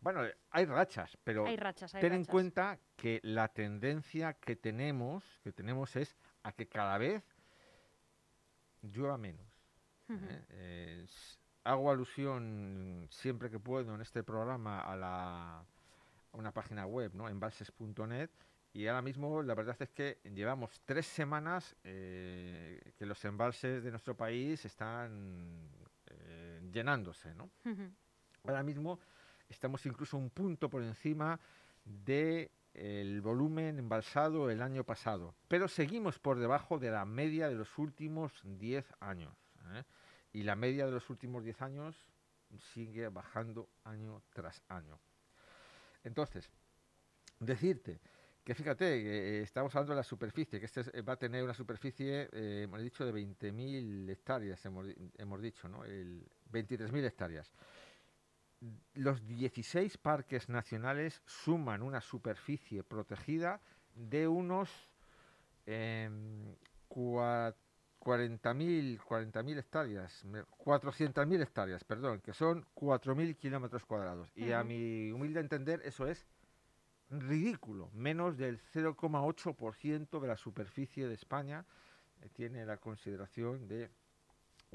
Bueno, 0.00 0.24
eh, 0.24 0.36
hay 0.50 0.64
rachas, 0.64 1.16
pero 1.24 1.46
Hay 1.46 1.56
rachas, 1.56 1.94
hay 1.94 2.00
ten 2.00 2.12
en 2.14 2.24
cuenta 2.24 2.78
que 2.96 3.20
la 3.22 3.48
tendencia 3.48 4.34
que 4.34 4.56
tenemos, 4.56 5.24
que 5.42 5.52
tenemos 5.52 5.94
es 5.96 6.16
a 6.44 6.52
que 6.52 6.66
cada 6.68 6.98
vez 6.98 7.22
llueva 8.82 9.18
menos. 9.18 9.46
¿eh? 10.08 10.44
Eh, 10.50 11.06
hago 11.64 11.90
alusión 11.90 13.06
siempre 13.10 13.50
que 13.50 13.58
puedo 13.58 13.94
en 13.94 14.00
este 14.00 14.22
programa 14.22 14.80
a, 14.80 14.96
la, 14.96 15.58
a 15.58 15.66
una 16.32 16.52
página 16.52 16.86
web, 16.86 17.12
¿no? 17.14 17.28
embalses.net, 17.28 18.30
y 18.72 18.86
ahora 18.86 19.02
mismo 19.02 19.42
la 19.42 19.54
verdad 19.54 19.76
es 19.80 19.90
que 19.90 20.20
llevamos 20.34 20.80
tres 20.84 21.06
semanas 21.06 21.74
eh, 21.84 22.92
que 22.96 23.06
los 23.06 23.24
embalses 23.24 23.82
de 23.82 23.90
nuestro 23.90 24.16
país 24.16 24.64
están 24.64 25.68
eh, 26.06 26.60
llenándose. 26.72 27.34
¿no? 27.34 27.50
Ahora 28.44 28.62
mismo 28.62 29.00
estamos 29.48 29.84
incluso 29.86 30.16
un 30.16 30.30
punto 30.30 30.68
por 30.68 30.82
encima 30.82 31.40
de 31.84 32.50
el 32.78 33.20
volumen 33.20 33.78
embalsado 33.78 34.50
el 34.50 34.62
año 34.62 34.84
pasado, 34.84 35.34
pero 35.48 35.68
seguimos 35.68 36.18
por 36.18 36.38
debajo 36.38 36.78
de 36.78 36.90
la 36.90 37.04
media 37.04 37.48
de 37.48 37.54
los 37.54 37.76
últimos 37.78 38.32
10 38.44 38.86
años. 39.00 39.34
¿eh? 39.74 39.84
Y 40.32 40.42
la 40.42 40.56
media 40.56 40.86
de 40.86 40.92
los 40.92 41.10
últimos 41.10 41.44
10 41.44 41.60
años 41.62 41.96
sigue 42.72 43.08
bajando 43.08 43.68
año 43.84 44.22
tras 44.32 44.62
año. 44.68 44.98
Entonces, 46.04 46.50
decirte 47.40 48.00
que 48.44 48.54
fíjate, 48.54 49.02
que, 49.02 49.40
eh, 49.40 49.42
estamos 49.42 49.74
hablando 49.74 49.92
de 49.92 49.96
la 49.96 50.02
superficie, 50.02 50.58
que 50.58 50.64
este 50.64 50.80
es- 50.80 50.90
va 51.06 51.12
a 51.12 51.18
tener 51.18 51.44
una 51.44 51.52
superficie, 51.52 52.30
eh, 52.32 52.62
hemos 52.64 52.80
dicho, 52.80 53.04
de 53.04 53.12
20.000 53.12 54.08
hectáreas, 54.08 54.64
hemos, 54.64 54.86
hemos 55.18 55.42
dicho, 55.42 55.68
¿no? 55.68 55.84
El 55.84 56.26
23.000 56.50 57.04
hectáreas. 57.04 57.52
Los 58.94 59.24
16 59.26 59.98
parques 59.98 60.48
nacionales 60.48 61.22
suman 61.26 61.82
una 61.82 62.00
superficie 62.00 62.82
protegida 62.82 63.60
de 63.94 64.26
unos 64.26 64.68
cua- 66.88 67.54
40.000 68.00 69.00
40.000 69.00 69.58
hectáreas, 69.58 70.24
me- 70.24 70.44
400.000 70.44 71.42
hectáreas, 71.42 71.84
perdón, 71.84 72.20
que 72.20 72.32
son 72.32 72.64
4.000 72.74 73.36
kilómetros 73.36 73.84
cuadrados. 73.84 74.30
Y 74.34 74.52
a 74.52 74.62
mi 74.64 75.10
humilde 75.12 75.40
entender 75.40 75.82
eso 75.84 76.06
es 76.06 76.26
ridículo, 77.10 77.90
menos 77.92 78.36
del 78.36 78.60
0,8% 78.72 80.20
de 80.20 80.28
la 80.28 80.36
superficie 80.36 81.06
de 81.08 81.14
España 81.14 81.64
eh, 82.22 82.28
tiene 82.32 82.64
la 82.66 82.76
consideración 82.78 83.66
de 83.68 83.90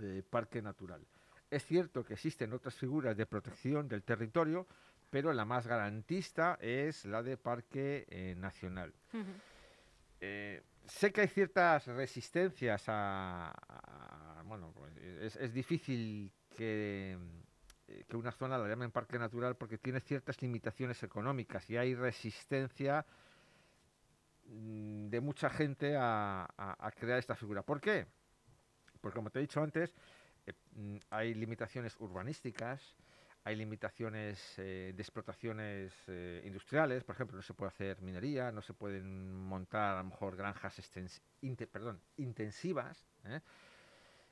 eh, 0.01 0.23
parque 0.29 0.61
natural. 0.61 1.05
Es 1.53 1.65
cierto 1.65 2.03
que 2.03 2.13
existen 2.13 2.51
otras 2.53 2.73
figuras 2.73 3.15
de 3.15 3.27
protección 3.27 3.87
del 3.87 4.01
territorio, 4.01 4.65
pero 5.11 5.31
la 5.33 5.45
más 5.45 5.67
garantista 5.67 6.57
es 6.59 7.05
la 7.05 7.21
de 7.21 7.37
parque 7.37 8.05
eh, 8.09 8.33
nacional. 8.35 8.91
Eh, 10.19 10.63
sé 10.87 11.11
que 11.11 11.21
hay 11.21 11.27
ciertas 11.27 11.85
resistencias 11.85 12.85
a, 12.87 13.51
a- 13.51 14.41
bueno, 14.45 14.71
pues, 14.75 14.97
es, 14.97 15.35
es 15.35 15.53
difícil 15.53 16.31
que, 16.57 17.17
eh, 17.87 18.03
que 18.07 18.17
una 18.17 18.31
zona 18.31 18.57
la 18.57 18.67
llamen 18.67 18.89
parque 18.89 19.19
natural 19.19 19.55
porque 19.55 19.77
tiene 19.77 19.99
ciertas 19.99 20.41
limitaciones 20.41 21.03
económicas 21.03 21.69
y 21.69 21.77
hay 21.77 21.93
resistencia 21.93 23.05
mm, 24.47 25.09
de 25.09 25.21
mucha 25.21 25.51
gente 25.51 25.95
a, 25.95 26.45
a- 26.57 26.87
a 26.87 26.91
crear 26.91 27.19
esta 27.19 27.35
figura. 27.35 27.61
¿Por 27.61 27.79
qué? 27.79 28.07
Porque 29.01 29.15
como 29.17 29.29
te 29.29 29.39
he 29.39 29.41
dicho 29.41 29.61
antes, 29.61 29.93
hay 31.09 31.33
limitaciones 31.33 31.95
urbanísticas, 31.99 32.95
hay 33.45 33.55
limitaciones 33.55 34.57
eh, 34.57 34.93
de 34.95 35.01
explotaciones 35.01 35.93
eh, 36.07 36.41
industriales, 36.45 37.03
por 37.03 37.15
ejemplo, 37.15 37.35
no 37.35 37.41
se 37.41 37.53
puede 37.53 37.69
hacer 37.69 38.01
minería, 38.01 38.51
no 38.51 38.61
se 38.61 38.73
pueden 38.73 39.33
montar 39.33 39.95
a 39.95 39.97
lo 39.99 40.05
mejor 40.05 40.35
granjas 40.37 40.79
extens- 40.79 41.21
inte- 41.41 41.67
perdón, 41.67 42.01
intensivas. 42.17 43.05
¿eh? 43.25 43.41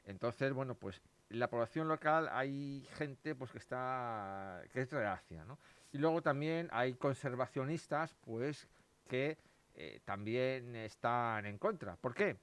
Entonces, 0.05 0.53
bueno, 0.53 0.75
pues 0.75 1.01
la 1.29 1.49
población 1.49 1.87
local 1.87 2.29
hay 2.31 2.87
gente 2.97 3.35
pues 3.35 3.51
que 3.51 3.57
está 3.57 4.61
que 4.73 4.81
es 4.81 4.91
reacia, 4.91 5.45
¿no? 5.45 5.57
Y 5.93 5.97
luego 5.97 6.21
también 6.21 6.69
hay 6.71 6.93
conservacionistas, 6.93 8.15
pues 8.25 8.67
que 9.07 9.37
eh, 9.75 9.99
también 10.05 10.75
están 10.75 11.45
en 11.45 11.57
contra. 11.57 11.95
¿Por 11.97 12.13
qué? 12.13 12.37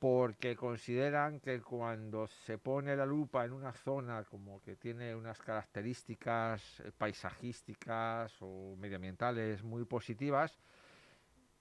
Porque 0.00 0.56
consideran 0.56 1.40
que 1.40 1.60
cuando 1.60 2.26
se 2.26 2.56
pone 2.56 2.96
la 2.96 3.04
lupa 3.04 3.44
en 3.44 3.52
una 3.52 3.74
zona 3.74 4.24
como 4.24 4.58
que 4.62 4.74
tiene 4.76 5.14
unas 5.14 5.38
características 5.38 6.80
eh, 6.80 6.90
paisajísticas 6.96 8.34
o 8.40 8.76
medioambientales 8.78 9.62
muy 9.62 9.84
positivas, 9.84 10.58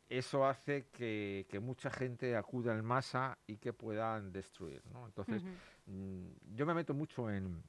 eso 0.07 0.47
hace 0.47 0.87
que, 0.87 1.47
que 1.49 1.59
mucha 1.59 1.89
gente 1.89 2.37
acuda 2.37 2.73
en 2.73 2.85
masa 2.85 3.37
y 3.45 3.57
que 3.57 3.73
puedan 3.73 4.31
destruir. 4.31 4.81
¿no? 4.85 5.05
Entonces, 5.05 5.43
mm, 5.87 6.55
yo 6.55 6.65
me 6.65 6.73
meto 6.73 6.93
mucho 6.93 7.29
en, 7.29 7.61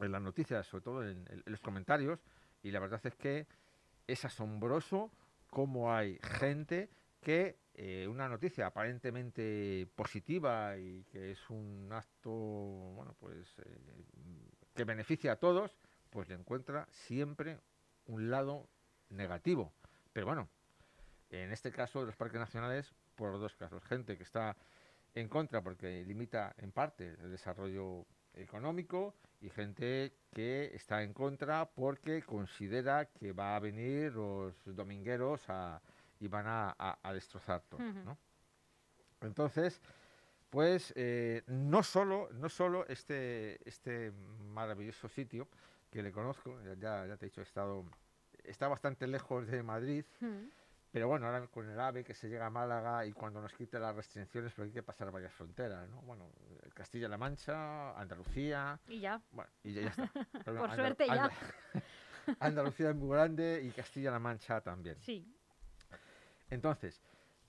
en 0.00 0.10
las 0.10 0.22
noticias, 0.22 0.66
sobre 0.66 0.84
todo 0.84 1.06
en, 1.06 1.22
en 1.28 1.42
los 1.44 1.60
comentarios, 1.60 2.18
y 2.62 2.70
la 2.70 2.80
verdad 2.80 3.00
es 3.04 3.14
que 3.16 3.46
es 4.06 4.24
asombroso 4.24 5.12
cómo 5.50 5.92
hay 5.92 6.18
gente 6.22 6.88
que 7.22 7.58
eh, 7.74 8.06
una 8.08 8.28
noticia 8.28 8.66
aparentemente 8.66 9.88
positiva 9.94 10.76
y 10.76 11.04
que 11.04 11.30
es 11.30 11.50
un 11.50 11.88
acto, 11.90 12.30
bueno, 12.30 13.14
pues 13.18 13.58
eh, 13.60 14.04
que 14.74 14.84
beneficia 14.84 15.32
a 15.32 15.36
todos, 15.36 15.78
pues 16.10 16.28
le 16.28 16.34
encuentra 16.34 16.86
siempre 16.90 17.60
un 18.06 18.30
lado 18.30 18.68
negativo. 19.08 19.72
Pero 20.12 20.26
bueno, 20.26 20.48
en 21.30 21.52
este 21.52 21.70
caso 21.70 22.00
de 22.00 22.06
los 22.06 22.16
parques 22.16 22.40
nacionales, 22.40 22.92
por 23.14 23.38
dos 23.38 23.54
casos, 23.54 23.82
gente 23.84 24.16
que 24.18 24.24
está 24.24 24.56
en 25.14 25.28
contra 25.28 25.62
porque 25.62 26.04
limita 26.04 26.54
en 26.58 26.72
parte 26.72 27.16
el 27.22 27.30
desarrollo 27.30 28.06
económico 28.34 29.14
y 29.40 29.50
gente 29.50 30.14
que 30.32 30.70
está 30.74 31.02
en 31.02 31.12
contra 31.12 31.66
porque 31.66 32.22
considera 32.22 33.06
que 33.06 33.32
va 33.32 33.56
a 33.56 33.60
venir 33.60 34.12
los 34.12 34.54
domingueros 34.64 35.42
a, 35.48 35.80
y 36.22 36.28
van 36.28 36.46
a, 36.46 36.74
a- 36.78 36.98
a 37.02 37.12
destrozar 37.12 37.62
todo. 37.68 37.82
Ujú. 37.82 37.98
¿no? 38.04 38.16
Entonces, 39.22 39.80
pues 40.50 40.92
eh, 40.96 41.42
no 41.46 41.82
solo, 41.82 42.28
no 42.32 42.48
solo 42.48 42.86
este, 42.86 43.58
este 43.68 44.12
maravilloso 44.52 45.08
sitio 45.08 45.48
que 45.90 46.02
le 46.02 46.12
conozco, 46.12 46.60
ya- 46.62 47.06
ya, 47.06 47.16
te 47.16 47.26
he 47.26 47.28
dicho, 47.28 47.40
he 47.40 47.44
estado, 47.44 47.84
está 48.44 48.68
bastante 48.68 49.06
lejos 49.06 49.46
de 49.48 49.62
Madrid, 49.64 50.04
Ujú. 50.20 50.48
pero 50.92 51.08
bueno, 51.08 51.26
ahora 51.26 51.46
con 51.48 51.68
el 51.68 51.78
AVE 51.80 52.04
que 52.04 52.14
se 52.14 52.28
llega 52.28 52.46
a 52.46 52.50
Málaga 52.50 53.04
y 53.04 53.12
cuando 53.12 53.40
nos 53.40 53.52
quite 53.52 53.78
las 53.80 53.96
restricciones, 53.96 54.52
pero 54.54 54.66
hay 54.66 54.72
que 54.72 54.82
pasar 54.82 55.10
varias 55.10 55.32
fronteras, 55.32 55.88
¿no? 55.88 56.02
Bueno, 56.02 56.30
eh, 56.62 56.70
Castilla-La 56.72 57.18
Mancha, 57.18 57.98
Andalucía, 57.98 58.78
Y 58.88 59.00
ya. 59.00 59.20
bueno, 59.32 59.50
y 59.64 59.72
ya, 59.74 59.82
ya 59.82 59.88
está. 59.88 60.10
Pero 60.44 60.60
Por 60.60 60.70
Andal- 60.70 60.76
suerte 60.76 61.06
ya. 61.08 61.14
Andal- 61.26 61.32
Andalucía 62.40 62.90
es 62.90 62.96
muy 62.96 63.10
grande 63.16 63.60
y 63.64 63.70
Castilla-La 63.72 64.18
Mancha 64.20 64.60
también. 64.60 64.96
Sí. 65.00 65.26
Entonces, 66.52 67.00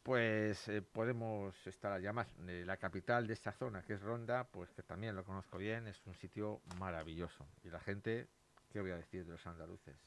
pues 0.02 0.68
eh, 0.70 0.82
podemos 0.82 1.56
estar 1.68 1.92
allá 1.92 2.14
más. 2.14 2.28
Eh, 2.48 2.64
la 2.66 2.78
capital 2.78 3.28
de 3.28 3.34
esta 3.34 3.52
zona, 3.52 3.84
que 3.84 3.94
es 3.94 4.02
Ronda, 4.02 4.46
pues 4.46 4.72
que 4.72 4.82
también 4.82 5.14
lo 5.14 5.26
conozco 5.26 5.58
bien, 5.58 5.88
es 5.88 6.02
un 6.06 6.16
sitio 6.16 6.62
maravilloso. 6.80 7.46
Y 7.66 7.70
la 7.70 7.82
gente, 7.82 8.30
¿qué 8.72 8.80
voy 8.80 8.92
a 8.92 8.96
decir 8.96 9.26
de 9.26 9.34
los 9.34 9.46
andaluces? 9.46 9.98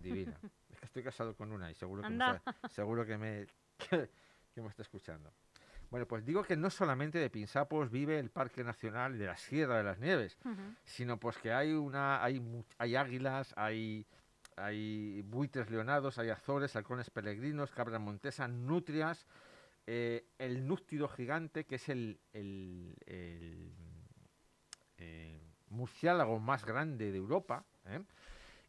Divina. 0.00 0.38
es 0.70 0.78
que 0.78 0.86
estoy 0.86 1.02
casado 1.02 1.34
con 1.34 1.50
una 1.50 1.68
y 1.68 1.74
seguro 1.74 2.02
que, 2.02 2.10
me, 2.10 2.14
está, 2.14 2.42
seguro 2.70 3.04
que, 3.04 3.18
me, 3.18 3.46
que, 3.76 4.08
que 4.54 4.62
me 4.62 4.68
está 4.68 4.82
escuchando. 4.82 5.32
Bueno, 5.90 6.06
pues 6.06 6.24
digo 6.24 6.44
que 6.44 6.56
no 6.56 6.70
solamente 6.70 7.18
de 7.18 7.30
Pinsapos 7.30 7.90
vive 7.90 8.20
el 8.20 8.30
Parque 8.30 8.62
Nacional 8.62 9.18
de 9.18 9.26
la 9.26 9.36
Sierra 9.36 9.78
de 9.78 9.84
las 9.84 9.98
Nieves, 9.98 10.38
sino 10.84 11.18
pues 11.18 11.38
que 11.38 11.52
hay 11.52 11.72
una 11.72 12.22
hay 12.24 12.42
hay 12.78 12.96
águilas, 12.96 13.52
hay 13.56 14.06
hay 14.56 15.22
buitres 15.22 15.70
leonados, 15.70 16.18
hay 16.18 16.30
azores, 16.30 16.76
halcones 16.76 17.10
peregrinos, 17.10 17.70
cabra 17.72 17.98
montesa, 17.98 18.46
nutrias, 18.48 19.26
eh, 19.86 20.26
el 20.38 20.66
núctido 20.66 21.08
gigante, 21.08 21.64
que 21.64 21.74
es 21.76 21.88
el, 21.88 22.18
el, 22.32 22.94
el, 23.06 23.72
eh, 24.98 25.40
murciélago 25.70 26.38
más 26.38 26.64
grande 26.64 27.10
de 27.10 27.18
Europa, 27.18 27.64
¿eh? 27.86 28.00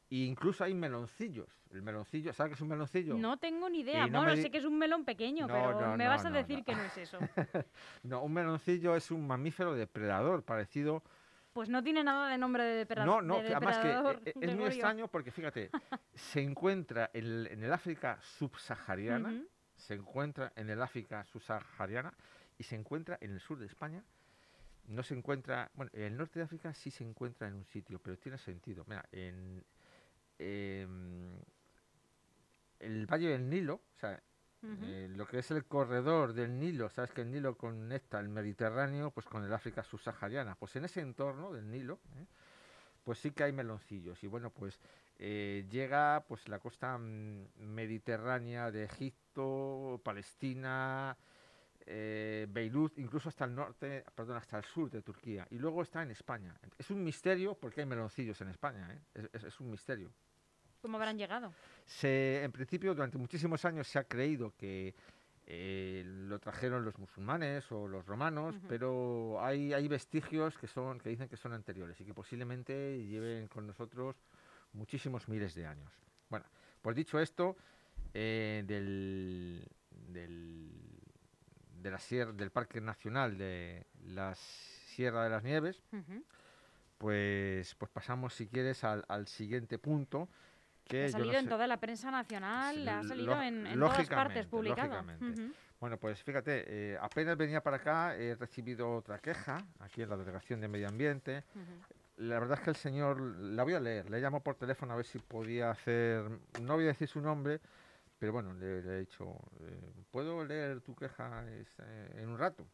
e 0.10 0.15
incluso 0.17 0.63
hay 0.63 0.74
meloncillos. 0.74 1.50
El 1.71 1.82
meloncillo, 1.82 2.32
¿sabes 2.34 2.52
qué 2.52 2.56
es 2.56 2.62
un 2.62 2.69
meloncillo? 2.69 3.15
No 3.17 3.38
tengo 3.38 3.69
ni 3.69 3.80
idea. 3.82 4.08
No 4.08 4.19
bueno, 4.19 4.36
di- 4.36 4.41
sé 4.43 4.52
que 4.52 4.60
es 4.60 4.65
un 4.65 4.78
melón 4.78 5.04
pequeño, 5.04 5.48
No, 5.48 5.54
pero 5.54 5.80
no, 5.91 5.98
me 5.98 6.08
vas 6.08 6.26
a 6.26 6.30
decir 6.30 6.63
que 6.63 6.74
no 6.76 6.82
es 6.84 6.98
eso. 6.98 7.19
No, 8.04 8.24
un 8.24 8.34
meloncillo 8.34 8.95
es 8.95 9.12
un 9.12 9.26
mamífero 9.28 9.74
depredador, 9.76 10.43
parecido 10.43 11.04
Pues 11.55 11.69
no 11.69 11.81
tiene 11.81 12.03
nada 12.03 12.29
de 12.29 12.37
nombre 12.37 12.65
de, 12.65 12.85
depera- 12.85 13.05
No, 13.05 13.21
no, 13.21 13.41
de 13.41 13.55
además 13.55 13.77
que 13.77 13.87
depredador. 13.87 14.15
eh, 14.25 14.31
eh, 14.31 14.33
es 14.41 14.55
muy 14.57 14.65
extraño 14.65 15.07
porque 15.07 15.31
fíjate, 15.31 15.69
se 16.13 16.41
encuentra 16.41 17.09
en 17.13 17.23
el, 17.23 17.47
en 17.49 17.63
el 17.63 17.71
África 17.71 18.19
subsahariana, 18.21 19.41
se 19.77 19.93
encuentra 19.93 20.51
en 20.57 20.69
el 20.69 20.81
África 20.81 21.23
subsahariana 21.23 22.13
y 22.57 22.63
se 22.63 22.75
encuentra 22.75 23.17
en 23.21 23.31
el 23.31 23.39
sur 23.39 23.57
de 23.57 23.67
España. 23.67 24.03
No 24.89 25.01
se 25.01 25.13
encuentra, 25.15 25.71
bueno, 25.75 25.91
en 25.93 26.01
el 26.03 26.17
norte 26.17 26.39
de 26.39 26.43
África 26.43 26.73
sí 26.73 26.91
se 26.91 27.05
encuentra 27.05 27.47
en 27.47 27.53
un 27.53 27.63
sitio, 27.63 27.99
pero 27.99 28.17
tiene 28.17 28.37
sentido. 28.37 28.83
Mira, 28.85 29.05
en 29.13 29.63
em, 30.37 31.39
el 32.79 33.05
Valle 33.07 33.29
del 33.29 33.49
Nilo, 33.49 33.75
o 33.75 33.97
sea, 33.97 34.21
Eh, 34.84 35.10
lo 35.15 35.28
que 35.28 35.39
es 35.39 35.51
el 35.51 35.65
corredor 35.65 36.34
del 36.34 36.60
Nilo, 36.60 36.89
sabes 36.89 37.12
que 37.12 37.21
el 37.21 37.32
Nilo 37.32 37.58
conecta 37.58 38.19
el 38.19 38.30
Mediterráneo 38.30 39.12
pues 39.12 39.25
con 39.25 39.43
el 39.43 39.54
África 39.54 39.84
subsahariana. 39.84 40.56
Pues 40.56 40.75
en 40.75 40.86
ese 40.86 41.01
entorno 41.01 41.51
del 41.54 41.69
Nilo, 41.69 41.99
¿eh? 42.17 42.25
pues 43.04 43.19
sí 43.19 43.32
que 43.32 43.43
hay 43.43 43.51
meloncillos. 43.51 44.23
Y 44.23 44.28
bueno, 44.28 44.49
pues 44.49 44.80
eh, 45.19 45.65
llega 45.69 46.25
pues 46.28 46.47
la 46.49 46.60
costa 46.60 46.97
mm, 46.97 47.47
mediterránea 47.60 48.71
de 48.71 48.84
Egipto, 48.84 50.01
Palestina, 50.04 51.17
eh, 51.86 52.47
Beirut, 52.49 52.97
incluso 52.97 53.30
hasta 53.30 53.45
el 53.45 53.56
norte, 53.56 54.04
perdón, 54.15 54.38
hasta 54.38 54.58
el 54.58 54.63
sur 54.63 54.89
de 54.89 55.01
Turquía. 55.01 55.47
Y 55.51 55.60
luego 55.60 55.84
está 55.84 56.01
en 56.01 56.12
España. 56.12 56.56
Es 56.78 56.89
un 56.89 57.04
misterio 57.04 57.56
porque 57.56 57.82
hay 57.82 57.88
meloncillos 57.88 58.41
en 58.41 58.49
España, 58.49 58.89
¿eh? 58.91 59.30
es 59.34 59.60
un 59.60 59.69
misterio. 59.69 60.12
¿Cómo 60.86 60.98
habrán 60.98 61.17
llegado? 61.17 61.52
Se, 61.88 62.43
en 62.43 62.52
principio, 62.52 62.93
durante 62.93 63.17
muchísimos 63.17 63.65
años 63.65 63.88
se 63.88 63.98
ha 63.98 64.04
creído 64.04 64.54
que 64.56 64.93
eh, 65.48 66.04
lo 66.06 66.38
trajeron 66.38 66.86
los 66.86 67.00
musulmanes 67.00 67.71
o 67.71 67.88
los 67.88 68.06
romanos, 68.06 68.56
pero 68.69 69.43
hay, 69.43 69.74
hay 69.74 69.88
vestigios 69.88 70.56
que, 70.60 70.67
son, 70.67 71.00
que 71.00 71.10
dicen 71.10 71.28
que 71.28 71.38
son 71.38 71.54
anteriores 71.54 72.00
y 72.02 72.06
que 72.06 72.13
posiblemente 72.13 73.04
lleven 73.04 73.48
con 73.48 73.65
nosotros 73.65 74.15
muchísimos 74.74 75.28
miles 75.28 75.56
de 75.56 75.65
años. 75.65 75.91
Bueno, 76.30 76.45
pues 76.84 76.95
dicho 76.95 77.19
esto, 77.19 77.56
eh, 78.13 78.63
del, 78.67 79.67
del, 79.89 80.69
de 81.82 81.89
la 81.89 81.98
sierra, 81.98 82.32
del 82.32 82.52
Parque 82.52 82.80
Nacional 82.80 83.39
de 83.39 83.88
la 84.04 84.36
Sierra 84.36 85.24
de 85.24 85.30
las 85.32 85.43
Nieves, 85.43 85.82
pues, 87.00 87.74
pues 87.74 87.89
pasamos, 87.89 88.36
si 88.36 88.45
quieres, 88.45 88.84
al, 88.84 89.04
al 89.08 89.28
siguiente 89.28 89.80
punto. 89.80 90.30
Que 90.86 91.04
Ha 91.04 91.08
no 91.08 91.12
salido 91.13 91.34
en 91.36 91.43
sé- 91.45 91.50
toda 91.50 91.67
la 91.67 91.78
prensa 91.78 92.12
nacional, 92.12 92.76
Sí, 92.76 92.88
ha 92.88 93.04
salido 93.04 93.41
en, 93.41 93.67
en 93.67 93.80
todas 93.80 94.08
partes 94.08 94.45
publicado. 94.48 95.04
Bueno, 95.80 95.98
pues 95.98 96.24
fíjate, 96.24 96.63
eh, 96.93 96.98
apenas 97.02 97.36
venía 97.38 97.62
para 97.62 97.78
acá, 97.78 98.15
he 98.15 98.34
recibido 98.36 98.91
otra 98.95 99.19
queja 99.19 99.58
aquí 99.80 100.02
en 100.04 100.10
la 100.10 100.17
Delegación 100.17 100.62
de 100.62 100.67
Medio 100.67 100.88
Ambiente. 100.88 101.43
La 102.17 102.39
verdad 102.39 102.58
es 102.60 102.63
que 102.63 102.69
el 102.69 102.76
señor, 102.78 103.19
la 103.19 103.63
voy 103.63 103.74
a 103.74 103.80
leer, 103.80 104.10
le 104.10 104.21
llamo 104.21 104.41
por 104.41 104.56
teléfono 104.56 104.93
a 104.93 104.95
ver 104.95 105.06
si 105.06 105.19
podía 105.19 105.71
hacer, 105.71 106.24
no 106.62 106.76
voy 106.76 106.86
a 106.86 106.88
decir 106.88 107.10
su 107.10 107.19
nombre, 107.19 107.60
pero 108.17 108.32
bueno, 108.32 108.54
le, 108.54 108.82
le 108.82 108.95
he 108.95 109.00
dicho, 109.02 109.36
eh, 109.60 109.91
¿puedo 110.12 110.45
leer 110.45 110.80
tu 110.82 110.95
queja 110.95 111.45
este, 111.52 111.84
en 112.21 112.30
un 112.30 112.38
rato? 112.38 112.65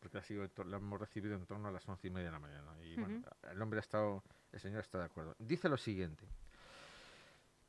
porque 0.00 0.18
ha 0.18 0.22
sido, 0.22 0.48
lo 0.64 0.76
hemos 0.78 0.98
recibido 0.98 1.36
en 1.36 1.46
torno 1.46 1.68
a 1.68 1.70
las 1.70 1.88
once 1.88 2.08
y 2.08 2.10
media 2.10 2.26
de 2.26 2.32
la 2.32 2.40
mañana. 2.40 2.72
Y 2.82 2.96
bueno, 2.96 3.22
el 3.48 3.62
hombre 3.62 3.78
ha 3.78 3.82
estado, 3.82 4.24
el 4.50 4.58
señor 4.58 4.80
está 4.80 4.98
de 4.98 5.04
acuerdo. 5.04 5.36
Dice 5.38 5.68
lo 5.68 5.76
siguiente. 5.76 6.26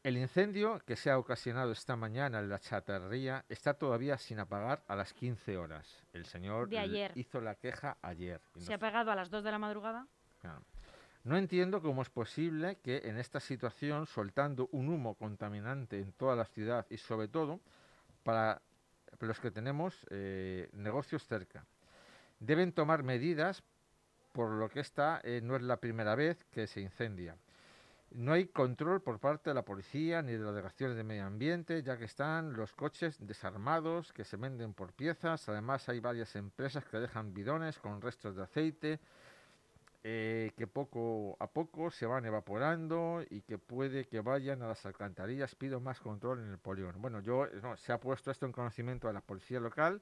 El 0.04 0.18
incendio 0.18 0.82
que 0.86 0.98
se 0.98 1.10
ha 1.10 1.18
ocasionado 1.18 1.72
esta 1.72 1.96
mañana 1.96 2.40
en 2.40 2.50
la 2.50 2.60
chatarrería 2.60 3.46
está 3.48 3.74
todavía 3.74 4.18
sin 4.18 4.38
apagar 4.38 4.84
a 4.90 4.98
las 4.98 5.14
15 5.14 5.56
horas. 5.56 6.04
El 6.12 6.26
señor 6.26 6.68
De 6.68 6.78
ayer. 6.78 7.14
hizo 7.16 7.40
la 7.40 7.56
queja 7.56 7.98
ayer. 8.02 8.42
Se 8.58 8.74
ha 8.74 8.78
pegado 8.78 9.12
a 9.12 9.16
las 9.16 9.30
2 9.30 9.46
de 9.46 9.52
la 9.52 9.60
madrugada. 9.60 10.06
Claro. 10.42 10.62
No 11.24 11.38
entiendo 11.38 11.82
cómo 11.82 12.02
es 12.02 12.10
posible 12.10 12.80
que 12.84 12.98
en 13.06 13.18
esta 13.18 13.40
situación, 13.40 14.06
soltando 14.06 14.68
un 14.74 14.90
humo 14.90 15.16
contaminante 15.16 16.00
en 16.00 16.12
toda 16.12 16.36
la 16.36 16.44
ciudad 16.44 16.86
y 16.90 16.98
sobre 16.98 17.30
todo 17.30 17.62
para 18.24 18.62
los 19.22 19.40
que 19.40 19.52
tenemos 19.52 20.06
eh, 20.10 20.70
negocios 20.74 21.26
cerca, 21.26 21.66
deben 22.42 22.74
tomar 22.74 23.04
medidas 23.04 23.64
por 24.34 24.50
lo 24.50 24.68
que 24.68 24.82
esta 24.82 25.22
eh, 25.24 25.40
no 25.42 25.56
es 25.56 25.62
la 25.62 25.78
primera 25.78 26.16
vez 26.16 26.44
que 26.52 26.68
se 26.68 26.82
incendia. 26.82 27.38
No 28.14 28.34
hay 28.34 28.46
control 28.46 29.02
por 29.02 29.20
parte 29.20 29.50
de 29.50 29.56
la 29.56 29.66
policía 29.66 30.22
ni 30.22 30.34
de 30.34 30.40
las 30.40 30.54
delegaciones 30.54 30.96
de 30.96 31.04
medio 31.04 31.26
ambiente, 31.26 31.82
ya 31.82 31.98
que 31.98 32.06
están 32.06 32.54
los 32.54 32.74
coches 32.74 33.18
desarmados 33.26 34.14
que 34.14 34.24
se 34.24 34.38
venden 34.38 34.74
por 34.74 34.94
piezas. 34.94 35.50
Además, 35.50 35.90
hay 35.90 36.00
varias 36.00 36.36
empresas 36.36 36.86
que 36.86 36.98
dejan 36.98 37.34
bidones 37.34 37.80
con 37.80 38.02
restos 38.02 38.36
de 38.36 38.44
aceite 38.44 39.00
eh, 40.06 40.52
que 40.58 40.68
poco 40.68 41.38
a 41.40 41.48
poco 41.48 41.90
se 41.90 42.06
van 42.06 42.26
evaporando 42.26 43.24
y 43.30 43.40
que 43.40 43.58
puede 43.58 44.06
que 44.06 44.20
vayan 44.20 44.62
a 44.62 44.68
las 44.68 44.86
alcantarillas. 44.86 45.56
Pido 45.56 45.80
más 45.80 46.02
control 46.02 46.42
en 46.42 46.52
el 46.52 46.58
polígono. 46.58 47.00
Bueno, 47.00 47.22
yo 47.22 47.46
eh, 47.46 47.52
no, 47.62 47.78
se 47.78 47.94
ha 47.94 48.00
puesto 48.02 48.30
esto 48.30 48.46
en 48.46 48.52
conocimiento 48.52 49.08
de 49.08 49.14
la 49.14 49.22
policía 49.22 49.62
local. 49.62 50.02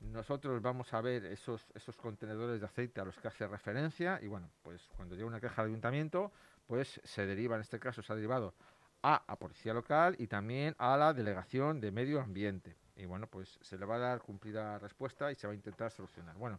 Nosotros 0.00 0.60
vamos 0.60 0.92
a 0.92 1.00
ver 1.00 1.24
esos, 1.26 1.64
esos 1.74 1.96
contenedores 1.96 2.60
de 2.60 2.66
aceite 2.66 3.00
a 3.00 3.04
los 3.04 3.16
que 3.18 3.28
hace 3.28 3.46
referencia 3.46 4.18
y 4.20 4.26
bueno, 4.26 4.50
pues 4.62 4.82
cuando 4.96 5.14
llega 5.14 5.28
una 5.28 5.40
queja 5.40 5.62
al 5.62 5.68
ayuntamiento, 5.68 6.32
pues 6.66 7.00
se 7.04 7.26
deriva, 7.26 7.56
en 7.56 7.62
este 7.62 7.78
caso 7.78 8.02
se 8.02 8.12
ha 8.12 8.16
derivado 8.16 8.54
a 9.02 9.22
la 9.28 9.36
policía 9.36 9.72
local 9.72 10.16
y 10.18 10.26
también 10.26 10.74
a 10.78 10.96
la 10.96 11.12
delegación 11.12 11.80
de 11.80 11.92
medio 11.92 12.20
ambiente. 12.20 12.76
Y 12.96 13.04
bueno, 13.04 13.26
pues 13.26 13.58
se 13.60 13.76
le 13.78 13.84
va 13.84 13.96
a 13.96 13.98
dar 13.98 14.20
cumplida 14.20 14.78
respuesta 14.78 15.30
y 15.30 15.34
se 15.34 15.46
va 15.46 15.52
a 15.52 15.56
intentar 15.56 15.90
solucionar. 15.90 16.34
Bueno, 16.36 16.58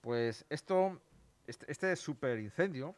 pues 0.00 0.44
esto, 0.50 1.00
este, 1.46 1.70
este 1.70 1.96
super 1.96 2.38
incendio 2.38 2.94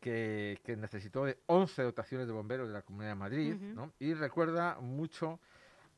que, 0.00 0.58
que 0.64 0.76
necesitó 0.76 1.26
de 1.26 1.38
11 1.46 1.82
dotaciones 1.82 2.26
de 2.26 2.32
bomberos 2.32 2.68
de 2.68 2.74
la 2.74 2.82
Comunidad 2.82 3.10
de 3.10 3.16
Madrid. 3.16 3.56
Y 3.98 4.14
recuerda 4.14 4.78
mucho 4.80 5.38